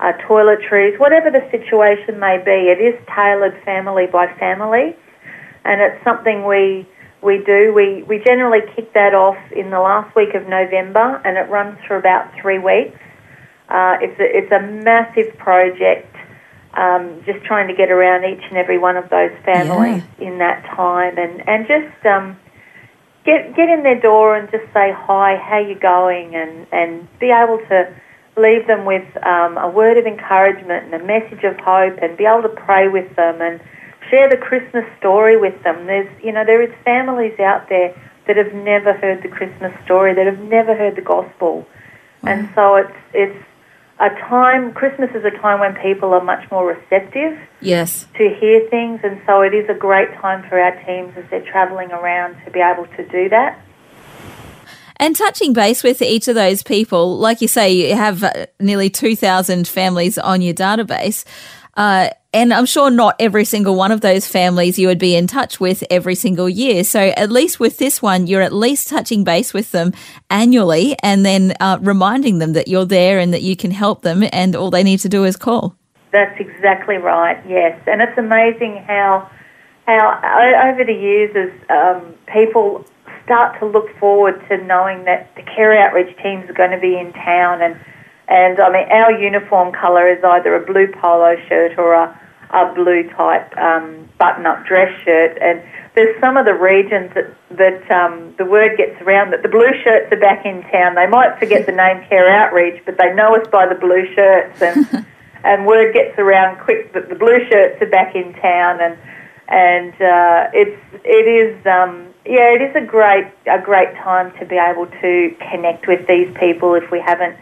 uh, 0.00 0.12
toiletries, 0.28 0.98
whatever 0.98 1.30
the 1.30 1.48
situation 1.50 2.20
may 2.20 2.38
be. 2.38 2.68
It 2.68 2.80
is 2.80 2.94
tailored 3.14 3.60
family 3.64 4.06
by 4.06 4.32
family, 4.38 4.96
and 5.64 5.80
it's 5.80 6.02
something 6.04 6.44
we 6.44 6.86
we 7.22 7.42
do. 7.44 7.72
We 7.74 8.02
we 8.02 8.22
generally 8.24 8.60
kick 8.74 8.92
that 8.92 9.14
off 9.14 9.38
in 9.52 9.70
the 9.70 9.80
last 9.80 10.14
week 10.14 10.34
of 10.34 10.46
November, 10.48 11.20
and 11.24 11.36
it 11.36 11.48
runs 11.50 11.78
for 11.86 11.96
about 11.96 12.32
three 12.40 12.58
weeks. 12.58 12.98
Uh, 13.68 13.96
it's 14.00 14.20
a, 14.20 14.36
it's 14.36 14.52
a 14.52 14.60
massive 14.60 15.36
project. 15.38 16.14
Um, 16.74 17.22
just 17.24 17.42
trying 17.42 17.68
to 17.68 17.74
get 17.74 17.90
around 17.90 18.24
each 18.24 18.44
and 18.48 18.58
every 18.58 18.76
one 18.76 18.98
of 18.98 19.08
those 19.08 19.32
families 19.46 20.02
yeah. 20.18 20.28
in 20.28 20.38
that 20.38 20.62
time, 20.76 21.16
and 21.16 21.48
and 21.48 21.66
just 21.66 22.04
um, 22.04 22.38
get 23.24 23.56
get 23.56 23.70
in 23.70 23.82
their 23.82 23.98
door 23.98 24.36
and 24.36 24.50
just 24.50 24.70
say 24.74 24.92
hi, 24.92 25.36
how 25.36 25.58
you 25.58 25.74
going, 25.74 26.34
and 26.36 26.66
and 26.70 27.08
be 27.18 27.30
able 27.30 27.58
to 27.70 27.94
leave 28.36 28.66
them 28.66 28.84
with 28.84 29.06
um, 29.24 29.56
a 29.56 29.68
word 29.68 29.96
of 29.96 30.06
encouragement 30.06 30.92
and 30.92 30.94
a 30.94 31.04
message 31.04 31.42
of 31.44 31.56
hope 31.58 31.98
and 32.02 32.16
be 32.16 32.24
able 32.26 32.42
to 32.42 32.48
pray 32.48 32.88
with 32.88 33.14
them 33.16 33.40
and 33.40 33.60
share 34.10 34.28
the 34.28 34.36
Christmas 34.36 34.84
story 34.98 35.36
with 35.36 35.60
them. 35.62 35.86
There's, 35.86 36.08
you 36.22 36.32
know, 36.32 36.44
there 36.44 36.62
is 36.62 36.72
families 36.84 37.38
out 37.40 37.68
there 37.68 37.94
that 38.26 38.36
have 38.36 38.52
never 38.52 38.92
heard 38.92 39.22
the 39.22 39.28
Christmas 39.28 39.72
story, 39.84 40.14
that 40.14 40.26
have 40.26 40.40
never 40.40 40.74
heard 40.74 40.96
the 40.96 41.02
gospel. 41.02 41.66
Mm. 42.22 42.30
And 42.30 42.50
so 42.54 42.76
it's, 42.76 42.96
it's 43.14 43.44
a 43.98 44.10
time, 44.10 44.74
Christmas 44.74 45.10
is 45.14 45.24
a 45.24 45.30
time 45.30 45.60
when 45.60 45.74
people 45.76 46.12
are 46.12 46.22
much 46.22 46.50
more 46.50 46.66
receptive 46.66 47.38
yes. 47.60 48.06
to 48.18 48.34
hear 48.38 48.68
things. 48.68 49.00
And 49.02 49.20
so 49.26 49.40
it 49.40 49.54
is 49.54 49.68
a 49.70 49.74
great 49.74 50.12
time 50.14 50.46
for 50.48 50.60
our 50.60 50.76
teams 50.84 51.16
as 51.16 51.24
they're 51.30 51.50
travelling 51.50 51.90
around 51.90 52.36
to 52.44 52.50
be 52.50 52.60
able 52.60 52.86
to 52.96 53.08
do 53.08 53.28
that. 53.30 53.58
And 54.98 55.14
touching 55.14 55.52
base 55.52 55.82
with 55.82 56.00
each 56.00 56.28
of 56.28 56.34
those 56.34 56.62
people, 56.62 57.18
like 57.18 57.40
you 57.40 57.48
say, 57.48 57.72
you 57.72 57.94
have 57.94 58.22
uh, 58.22 58.46
nearly 58.60 58.88
2,000 58.88 59.68
families 59.68 60.16
on 60.18 60.40
your 60.40 60.54
database. 60.54 61.24
Uh, 61.76 62.08
and 62.32 62.52
I'm 62.52 62.66
sure 62.66 62.90
not 62.90 63.16
every 63.18 63.44
single 63.44 63.76
one 63.76 63.92
of 63.92 64.00
those 64.00 64.26
families 64.26 64.78
you 64.78 64.88
would 64.88 64.98
be 64.98 65.14
in 65.14 65.26
touch 65.26 65.60
with 65.60 65.84
every 65.90 66.14
single 66.14 66.48
year. 66.48 66.84
So 66.84 67.00
at 67.00 67.30
least 67.30 67.60
with 67.60 67.78
this 67.78 68.00
one, 68.00 68.26
you're 68.26 68.42
at 68.42 68.52
least 68.52 68.88
touching 68.88 69.24
base 69.24 69.52
with 69.52 69.72
them 69.72 69.92
annually 70.30 70.96
and 71.02 71.24
then 71.24 71.54
uh, 71.60 71.78
reminding 71.80 72.38
them 72.38 72.54
that 72.54 72.68
you're 72.68 72.86
there 72.86 73.18
and 73.18 73.32
that 73.32 73.42
you 73.42 73.56
can 73.56 73.70
help 73.70 74.02
them 74.02 74.24
and 74.32 74.56
all 74.56 74.70
they 74.70 74.82
need 74.82 75.00
to 75.00 75.08
do 75.08 75.24
is 75.24 75.36
call. 75.36 75.74
That's 76.12 76.38
exactly 76.40 76.96
right, 76.96 77.42
yes. 77.46 77.78
And 77.86 78.00
it's 78.00 78.16
amazing 78.16 78.84
how, 78.86 79.30
how 79.86 80.70
over 80.70 80.84
the 80.84 80.92
years 80.92 81.34
as 81.36 81.70
um, 81.70 82.14
people 82.26 82.86
start 83.26 83.58
to 83.60 83.66
look 83.66 83.94
forward 83.98 84.42
to 84.48 84.56
knowing 84.64 85.04
that 85.04 85.34
the 85.36 85.42
care 85.42 85.76
outreach 85.76 86.16
teams 86.22 86.48
are 86.48 86.54
going 86.54 86.70
to 86.70 86.80
be 86.80 86.96
in 86.96 87.12
town 87.12 87.60
and 87.60 87.78
and 88.28 88.58
I 88.58 88.70
mean 88.70 88.88
our 88.90 89.12
uniform 89.12 89.72
colour 89.72 90.08
is 90.08 90.22
either 90.24 90.54
a 90.54 90.64
blue 90.64 90.88
polo 90.88 91.36
shirt 91.48 91.78
or 91.78 91.94
a, 91.94 92.20
a 92.50 92.72
blue 92.74 93.08
type 93.10 93.56
um, 93.56 94.08
button 94.18 94.46
up 94.46 94.64
dress 94.66 94.90
shirt. 95.04 95.38
And 95.40 95.62
there's 95.94 96.18
some 96.20 96.36
of 96.36 96.44
the 96.44 96.54
regions 96.54 97.12
that 97.14 97.34
that 97.50 97.90
um, 97.90 98.34
the 98.36 98.44
word 98.44 98.76
gets 98.76 99.00
around 99.02 99.32
that 99.32 99.42
the 99.42 99.48
blue 99.48 99.70
shirts 99.82 100.12
are 100.12 100.20
back 100.20 100.44
in 100.44 100.62
town. 100.70 100.94
They 100.94 101.06
might 101.06 101.38
forget 101.38 101.66
the 101.66 101.72
name 101.72 102.04
Care 102.08 102.28
Outreach, 102.28 102.82
but 102.84 102.98
they 102.98 103.14
know 103.14 103.34
us 103.36 103.46
by 103.48 103.66
the 103.66 103.76
blue 103.76 104.12
shirts, 104.14 104.60
and 104.60 105.06
and 105.44 105.66
word 105.66 105.94
gets 105.94 106.18
around 106.18 106.58
quick 106.58 106.92
that 106.94 107.08
the 107.08 107.14
blue 107.14 107.38
shirts 107.48 107.80
are 107.80 107.90
back 107.90 108.14
in 108.14 108.32
town, 108.34 108.80
and 108.80 108.98
and 109.48 109.92
uh, 109.94 110.50
it's 110.52 110.82
it 111.04 111.26
is 111.28 111.64
um, 111.66 112.08
yeah 112.26 112.54
it 112.54 112.62
is 112.62 112.74
a 112.76 112.84
great 112.84 113.26
a 113.46 113.60
great 113.60 113.94
time 113.96 114.36
to 114.38 114.46
be 114.46 114.56
able 114.56 114.86
to 114.86 115.36
connect 115.50 115.86
with 115.86 116.06
these 116.06 116.32
people 116.38 116.74
if 116.74 116.90
we 116.90 117.00
haven't 117.00 117.36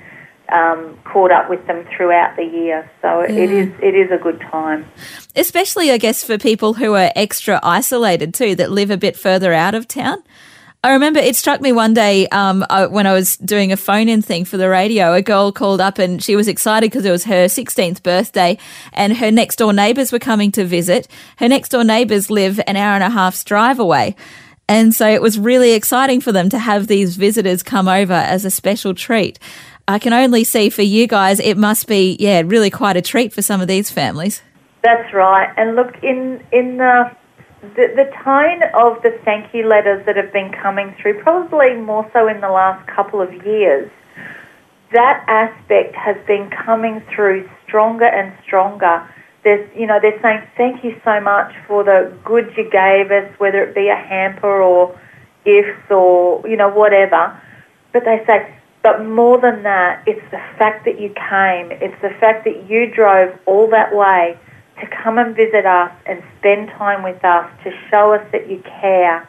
um, 0.53 0.99
caught 1.05 1.31
up 1.31 1.49
with 1.49 1.66
them 1.66 1.87
throughout 1.97 2.37
the 2.37 2.44
year. 2.44 2.90
So 3.03 3.20
yeah. 3.20 3.29
it 3.29 3.51
is 3.51 3.73
it 3.83 3.94
is 3.94 4.11
a 4.11 4.18
good 4.18 4.40
time, 4.40 4.87
especially 5.37 5.90
I 5.90 5.99
guess 5.99 6.23
for 6.23 6.38
people 6.38 6.75
who 6.75 6.94
are 6.94 7.11
extra 7.16 7.61
isolated 7.62 8.35
too, 8.35 8.55
that 8.57 8.70
live 8.70 8.90
a 8.90 8.97
bit 8.97 9.16
further 9.16 9.53
out 9.53 9.75
of 9.75 9.88
town. 9.88 10.23
I 10.83 10.92
remember 10.92 11.18
it 11.18 11.35
struck 11.35 11.62
me 11.62 11.73
one 11.73 11.94
day 11.94 12.29
um, 12.29 12.62
uh, 12.68 12.88
when 12.88 13.07
I 13.07 13.14
was 13.14 13.38
doing 13.38 13.73
a 13.73 13.77
phone 13.77 14.07
in 14.07 14.20
thing 14.20 14.44
for 14.44 14.59
the 14.59 14.68
radio. 14.68 15.14
A 15.14 15.23
girl 15.23 15.51
called 15.51 15.81
up 15.81 15.99
and 15.99 16.23
she 16.23 16.37
was 16.37 16.47
excited 16.47 16.90
because 16.90 17.07
it 17.07 17.11
was 17.11 17.25
her 17.25 17.47
16th 17.47 18.03
birthday 18.03 18.59
and 18.92 19.16
her 19.16 19.31
next 19.31 19.57
door 19.57 19.73
neighbours 19.73 20.12
were 20.12 20.18
coming 20.18 20.53
to 20.53 20.66
visit. 20.66 21.09
Her 21.38 21.49
next 21.49 21.70
door 21.70 21.85
neighbours 21.85 22.31
live 22.31 22.61
an 22.66 22.77
hour 22.77 22.97
and 22.97 23.03
a 23.03 23.09
half's 23.09 23.44
drive 23.44 23.79
away. 23.79 24.14
And 24.68 24.94
so 24.94 25.07
it 25.07 25.20
was 25.20 25.38
really 25.38 25.72
exciting 25.72 26.20
for 26.20 26.33
them 26.33 26.48
to 26.48 26.59
have 26.59 26.87
these 26.87 27.16
visitors 27.16 27.62
come 27.62 27.88
over 27.88 28.14
as 28.14 28.44
a 28.44 28.50
special 28.50 28.94
treat. 28.94 29.38
I 29.87 29.98
can 29.98 30.12
only 30.14 30.44
see 30.44 30.70
for 30.70 30.83
you 30.83 31.07
guys, 31.07 31.40
it 31.40 31.59
must 31.59 31.87
be, 31.87 32.16
yeah, 32.18 32.42
really 32.44 32.70
quite 32.70 32.96
a 32.96 33.03
treat 33.03 33.33
for 33.33 33.42
some 33.42 33.61
of 33.61 33.68
these 33.68 33.90
families. 33.90 34.42
That's 34.83 35.12
right. 35.12 35.53
And 35.59 35.77
look, 35.77 36.03
in, 36.03 36.42
in 36.53 36.79
the, 36.79 37.11
the, 37.61 37.92
the 37.94 38.11
tone 38.22 38.62
of 38.74 39.03
the 39.03 39.18
thank 39.24 39.53
you 39.53 39.66
letters 39.68 40.05
that 40.07 40.16
have 40.16 40.33
been 40.33 40.53
coming 40.53 40.94
through, 41.00 41.22
probably 41.22 41.74
more 41.74 42.09
so 42.14 42.29
in 42.29 42.40
the 42.40 42.50
last 42.50 42.87
couple 42.87 43.20
of 43.20 43.33
years, 43.44 43.90
that 44.92 45.24
aspect 45.29 45.94
has 45.96 46.16
been 46.27 46.48
coming 46.50 47.03
through 47.14 47.48
stronger 47.66 48.07
and 48.07 48.33
stronger. 48.44 49.07
There's, 49.45 49.69
you 49.77 49.87
know, 49.87 49.99
they're 50.01 50.21
saying 50.23 50.43
thank 50.57 50.83
you 50.83 51.01
so 51.05 51.21
much 51.21 51.55
for 51.69 51.85
the 51.85 52.13
good 52.25 52.53
you 52.57 52.69
gave 52.71 53.11
us, 53.11 53.31
whether 53.39 53.63
it 53.63 53.75
be 53.75 53.89
a 53.89 53.97
hamper 53.97 54.63
or 54.63 54.99
gifts 55.45 55.91
or 55.91 56.47
you 56.49 56.57
know 56.57 56.71
whatever. 56.71 57.41
But 57.93 58.05
they 58.05 58.25
say 58.27 58.57
but 58.85 59.03
more 59.03 59.41
than 59.41 59.63
that, 59.63 60.03
it's 60.07 60.25
the 60.31 60.41
fact 60.59 60.85
that 60.85 61.01
you 61.01 61.09
came. 61.09 61.73
It's 61.73 62.01
the 62.03 62.11
fact 62.21 62.45
that 62.45 62.69
you 62.69 62.87
drove 62.87 63.35
all 63.47 63.67
that 63.71 63.97
way 63.97 64.39
to 64.79 64.87
come 64.87 65.17
and 65.17 65.35
visit 65.35 65.65
us 65.65 65.91
and 66.05 66.23
spend 66.39 66.69
time 66.69 67.03
with 67.03 67.25
us 67.25 67.51
to 67.65 67.71
show 67.91 68.13
us 68.13 68.23
that 68.33 68.51
you 68.51 68.63
care. 68.81 69.27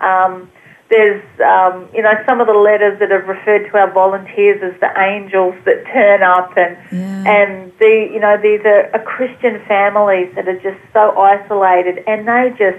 Um, 0.00 0.50
there's, 0.90 1.22
um, 1.40 1.88
you 1.94 2.02
know, 2.02 2.14
some 2.26 2.40
of 2.40 2.46
the 2.46 2.54
letters 2.54 2.98
that 2.98 3.10
have 3.10 3.28
referred 3.28 3.68
to 3.70 3.76
our 3.76 3.92
volunteers 3.92 4.62
as 4.62 4.78
the 4.80 4.90
angels 4.98 5.54
that 5.64 5.84
turn 5.92 6.22
up, 6.22 6.56
and 6.56 6.78
yeah. 6.90 7.24
and 7.26 7.72
the, 7.78 8.08
you 8.12 8.20
know, 8.20 8.36
these 8.40 8.60
are, 8.64 8.90
are 8.94 9.02
Christian 9.04 9.62
families 9.66 10.34
that 10.34 10.48
are 10.48 10.58
just 10.60 10.80
so 10.92 11.16
isolated, 11.18 12.02
and 12.06 12.26
they 12.26 12.50
just, 12.56 12.78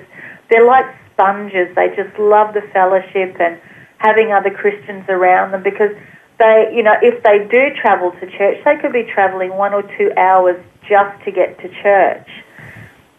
they're 0.50 0.66
like 0.66 0.86
sponges. 1.14 1.74
They 1.76 1.94
just 1.96 2.18
love 2.18 2.54
the 2.54 2.62
fellowship 2.74 3.36
and 3.40 3.60
having 3.98 4.32
other 4.32 4.50
Christians 4.50 5.06
around 5.10 5.52
them 5.52 5.62
because 5.62 5.92
they, 6.40 6.72
you 6.74 6.82
know, 6.82 6.96
if 7.02 7.22
they 7.24 7.46
do 7.52 7.76
travel 7.80 8.12
to 8.12 8.26
church, 8.38 8.58
they 8.64 8.78
could 8.78 8.94
be 8.94 9.04
travelling 9.04 9.56
one 9.56 9.74
or 9.74 9.84
two 9.98 10.12
hours 10.18 10.60
just 10.88 11.24
to 11.26 11.32
get 11.32 11.60
to 11.60 11.68
church, 11.84 12.28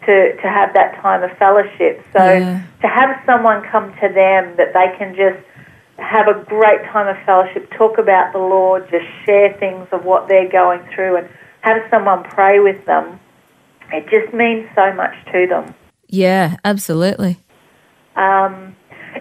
to, 0.05 0.35
to 0.35 0.47
have 0.49 0.73
that 0.73 0.99
time 1.01 1.23
of 1.23 1.35
fellowship. 1.37 2.05
So 2.13 2.23
yeah. 2.23 2.63
to 2.81 2.87
have 2.87 3.21
someone 3.25 3.63
come 3.63 3.93
to 4.01 4.07
them 4.09 4.55
that 4.57 4.73
they 4.73 4.97
can 4.97 5.15
just 5.15 5.39
have 5.97 6.27
a 6.27 6.43
great 6.45 6.83
time 6.85 7.07
of 7.07 7.23
fellowship, 7.25 7.69
talk 7.77 7.97
about 7.97 8.33
the 8.33 8.39
Lord, 8.39 8.89
just 8.89 9.05
share 9.25 9.53
things 9.59 9.87
of 9.91 10.03
what 10.03 10.27
they're 10.27 10.49
going 10.49 10.81
through, 10.93 11.17
and 11.17 11.29
have 11.61 11.81
someone 11.89 12.23
pray 12.23 12.59
with 12.59 12.83
them, 12.85 13.19
it 13.91 14.07
just 14.09 14.33
means 14.33 14.67
so 14.75 14.93
much 14.93 15.13
to 15.31 15.47
them. 15.47 15.75
Yeah, 16.07 16.57
absolutely. 16.65 17.37
Um, 18.15 18.75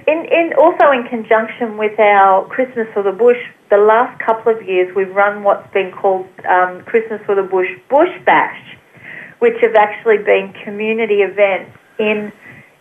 in, 0.07 0.25
in 0.31 0.53
also 0.59 0.91
in 0.91 1.07
conjunction 1.09 1.77
with 1.77 1.99
our 1.99 2.47
Christmas 2.49 2.89
for 2.95 3.03
the 3.03 3.13
Bush, 3.13 3.39
the 3.71 3.79
last 3.79 4.21
couple 4.21 4.53
of 4.53 4.67
years 4.67 4.95
we've 4.95 5.15
run 5.15 5.43
what's 5.43 5.71
been 5.73 5.93
called 5.93 6.27
um, 6.49 6.83
Christmas 6.85 7.21
for 7.27 7.35
the 7.35 7.43
Bush 7.43 7.69
Bush 7.89 8.11
Bash, 8.25 8.77
which 9.41 9.61
have 9.61 9.75
actually 9.75 10.19
been 10.19 10.55
community 10.65 11.23
events 11.23 11.77
in 11.99 12.33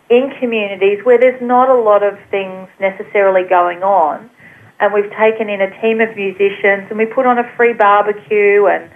in 0.08 0.32
communities 0.40 0.98
where 1.04 1.18
there's 1.18 1.40
not 1.40 1.68
a 1.68 1.74
lot 1.74 2.02
of 2.02 2.18
things 2.30 2.68
necessarily 2.80 3.44
going 3.48 3.82
on, 3.82 4.30
and 4.78 4.92
we've 4.92 5.10
taken 5.12 5.48
in 5.48 5.60
a 5.60 5.80
team 5.80 6.00
of 6.00 6.16
musicians 6.16 6.86
and 6.88 6.98
we 6.98 7.06
put 7.06 7.26
on 7.26 7.38
a 7.38 7.56
free 7.56 7.72
barbecue 7.72 8.66
and 8.66 8.90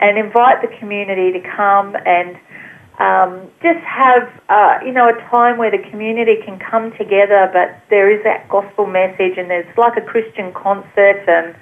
and 0.00 0.18
invite 0.18 0.62
the 0.62 0.76
community 0.78 1.32
to 1.32 1.40
come 1.40 1.96
and 2.06 2.38
um, 3.00 3.50
just 3.62 3.80
have 3.80 4.28
uh, 4.48 4.78
you 4.84 4.92
know 4.92 5.08
a 5.08 5.18
time 5.30 5.56
where 5.56 5.70
the 5.70 5.82
community 5.90 6.36
can 6.44 6.58
come 6.58 6.92
together, 6.92 7.50
but 7.52 7.82
there 7.88 8.10
is 8.10 8.22
that 8.24 8.48
gospel 8.48 8.86
message, 8.86 9.38
and 9.38 9.48
there's 9.50 9.66
like 9.78 9.96
a 9.96 10.02
Christian 10.02 10.52
concert, 10.52 11.24
and 11.26 11.56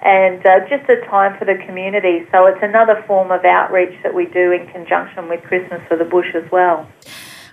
and 0.00 0.44
uh, 0.46 0.60
just 0.68 0.88
a 0.88 1.00
time 1.06 1.36
for 1.38 1.44
the 1.44 1.56
community. 1.66 2.26
So 2.30 2.46
it's 2.46 2.62
another 2.62 3.02
form 3.06 3.30
of 3.30 3.44
outreach 3.44 4.00
that 4.02 4.14
we 4.14 4.26
do 4.26 4.52
in 4.52 4.66
conjunction 4.68 5.28
with 5.28 5.42
Christmas 5.42 5.80
for 5.88 5.96
the 5.96 6.04
Bush 6.04 6.34
as 6.34 6.50
well. 6.52 6.88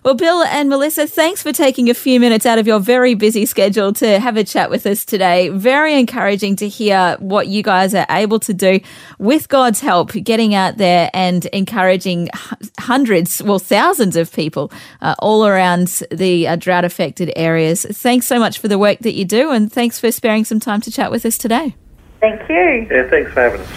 Well, 0.05 0.13
Bill 0.13 0.43
and 0.43 0.69
Melissa, 0.69 1.08
thanks 1.08 1.41
for 1.41 1.51
taking 1.51 1.89
a 1.89 1.95
few 1.95 2.19
minutes 2.19 2.45
out 2.45 2.60
of 2.60 2.67
your 2.67 2.79
very 2.79 3.15
busy 3.15 3.47
schedule 3.47 3.91
to 3.93 4.19
have 4.19 4.38
a 4.38 4.43
chat 4.43 4.69
with 4.69 4.86
us 4.86 5.03
today. 5.03 5.49
Very 5.49 5.99
encouraging 5.99 6.55
to 6.58 6.67
hear 6.67 7.17
what 7.17 7.47
you 7.47 7.63
guys 7.63 7.95
are 7.95 8.05
able 8.12 8.39
to 8.41 8.53
do 8.53 8.81
with 9.17 9.49
God's 9.49 9.79
help, 9.79 10.12
getting 10.12 10.53
out 10.53 10.77
there 10.77 11.10
and 11.12 11.47
encouraging 11.47 12.29
hundreds, 12.77 13.41
well, 13.41 13.58
thousands 13.58 14.15
of 14.15 14.31
people 14.31 14.71
uh, 15.01 15.15
all 15.17 15.47
around 15.47 16.03
the 16.12 16.49
uh, 16.49 16.55
drought 16.55 16.86
affected 16.86 17.34
areas. 17.36 17.84
Thanks 17.89 18.27
so 18.27 18.38
much 18.38 18.60
for 18.60 18.67
the 18.67 18.77
work 18.77 18.99
that 18.99 19.15
you 19.15 19.25
do, 19.25 19.49
and 19.49 19.73
thanks 19.73 19.99
for 19.99 20.12
sparing 20.12 20.45
some 20.45 20.60
time 20.60 20.81
to 20.81 20.91
chat 20.91 21.10
with 21.10 21.25
us 21.25 21.39
today. 21.39 21.75
Thank 22.19 22.49
you. 22.49 22.88
Yeah, 22.89 23.10
thanks 23.10 23.32
for 23.32 23.41
having 23.41 23.62
us. 23.62 23.69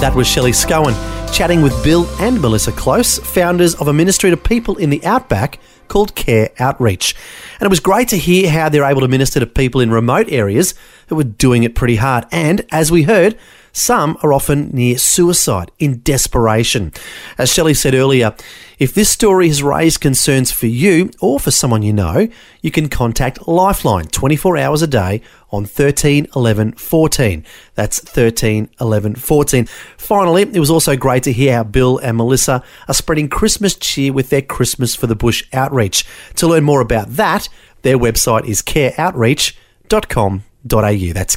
That 0.00 0.14
was 0.14 0.26
Shelley 0.26 0.52
Scowen 0.52 0.94
chatting 1.32 1.60
with 1.60 1.84
Bill 1.84 2.06
and 2.20 2.40
Melissa 2.40 2.72
Close, 2.72 3.18
founders 3.18 3.74
of 3.74 3.88
a 3.88 3.92
ministry 3.92 4.30
to 4.30 4.36
people 4.36 4.76
in 4.76 4.90
the 4.90 5.04
outback 5.04 5.58
called 5.88 6.14
Care 6.14 6.50
Outreach. 6.58 7.14
And 7.60 7.66
it 7.66 7.68
was 7.68 7.80
great 7.80 8.08
to 8.08 8.16
hear 8.16 8.50
how 8.50 8.68
they're 8.68 8.84
able 8.84 9.02
to 9.02 9.08
minister 9.08 9.40
to 9.40 9.46
people 9.46 9.80
in 9.80 9.90
remote 9.90 10.30
areas 10.30 10.74
who 11.08 11.16
were 11.16 11.24
doing 11.24 11.62
it 11.62 11.74
pretty 11.74 11.96
hard. 11.96 12.24
And 12.32 12.64
as 12.70 12.90
we 12.90 13.02
heard, 13.02 13.38
some 13.76 14.16
are 14.22 14.32
often 14.32 14.70
near 14.70 14.96
suicide 14.96 15.70
in 15.78 16.00
desperation. 16.00 16.94
As 17.36 17.52
Shelley 17.52 17.74
said 17.74 17.94
earlier, 17.94 18.34
if 18.78 18.94
this 18.94 19.10
story 19.10 19.48
has 19.48 19.62
raised 19.62 20.00
concerns 20.00 20.50
for 20.50 20.66
you 20.66 21.10
or 21.20 21.38
for 21.38 21.50
someone 21.50 21.82
you 21.82 21.92
know, 21.92 22.26
you 22.62 22.70
can 22.70 22.88
contact 22.88 23.46
Lifeline 23.46 24.06
24 24.06 24.56
hours 24.56 24.80
a 24.80 24.86
day 24.86 25.20
on 25.50 25.66
13 25.66 26.26
11 26.34 26.72
14. 26.72 27.44
That's 27.74 28.00
13 28.00 28.70
11 28.80 29.16
14. 29.16 29.66
Finally, 29.98 30.42
it 30.54 30.58
was 30.58 30.70
also 30.70 30.96
great 30.96 31.22
to 31.24 31.32
hear 31.32 31.56
how 31.56 31.64
Bill 31.64 31.98
and 31.98 32.16
Melissa 32.16 32.64
are 32.88 32.94
spreading 32.94 33.28
Christmas 33.28 33.74
cheer 33.74 34.10
with 34.10 34.30
their 34.30 34.40
Christmas 34.40 34.94
for 34.94 35.06
the 35.06 35.14
Bush 35.14 35.44
outreach. 35.52 36.06
To 36.36 36.46
learn 36.46 36.64
more 36.64 36.80
about 36.80 37.10
that, 37.10 37.50
their 37.82 37.98
website 37.98 38.46
is 38.46 38.62
careoutreach.com.au. 38.62 41.12
That's 41.12 41.36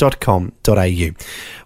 careoutreach.com 0.00 0.52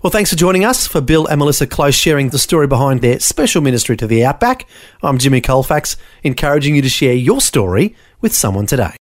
well, 0.03 0.11
thanks 0.11 0.31
for 0.31 0.37
joining 0.37 0.65
us 0.65 0.87
for 0.87 1.01
Bill 1.01 1.27
and 1.27 1.39
Melissa 1.39 1.67
Close 1.67 1.95
sharing 1.95 2.31
the 2.31 2.39
story 2.39 2.67
behind 2.67 3.01
their 3.01 3.21
special 3.21 3.63
ministry 3.63 3.97
to 3.97 4.07
the 4.07 4.25
Outback. 4.25 4.67
I'm 5.03 5.19
Jimmy 5.19 5.41
Colfax, 5.41 5.97
encouraging 6.23 6.77
you 6.77 6.83
to 6.83 6.89
share 6.89 7.15
your 7.15 7.41
story 7.41 7.95
with 8.21 8.35
someone 8.35 8.67
today. 8.67 8.97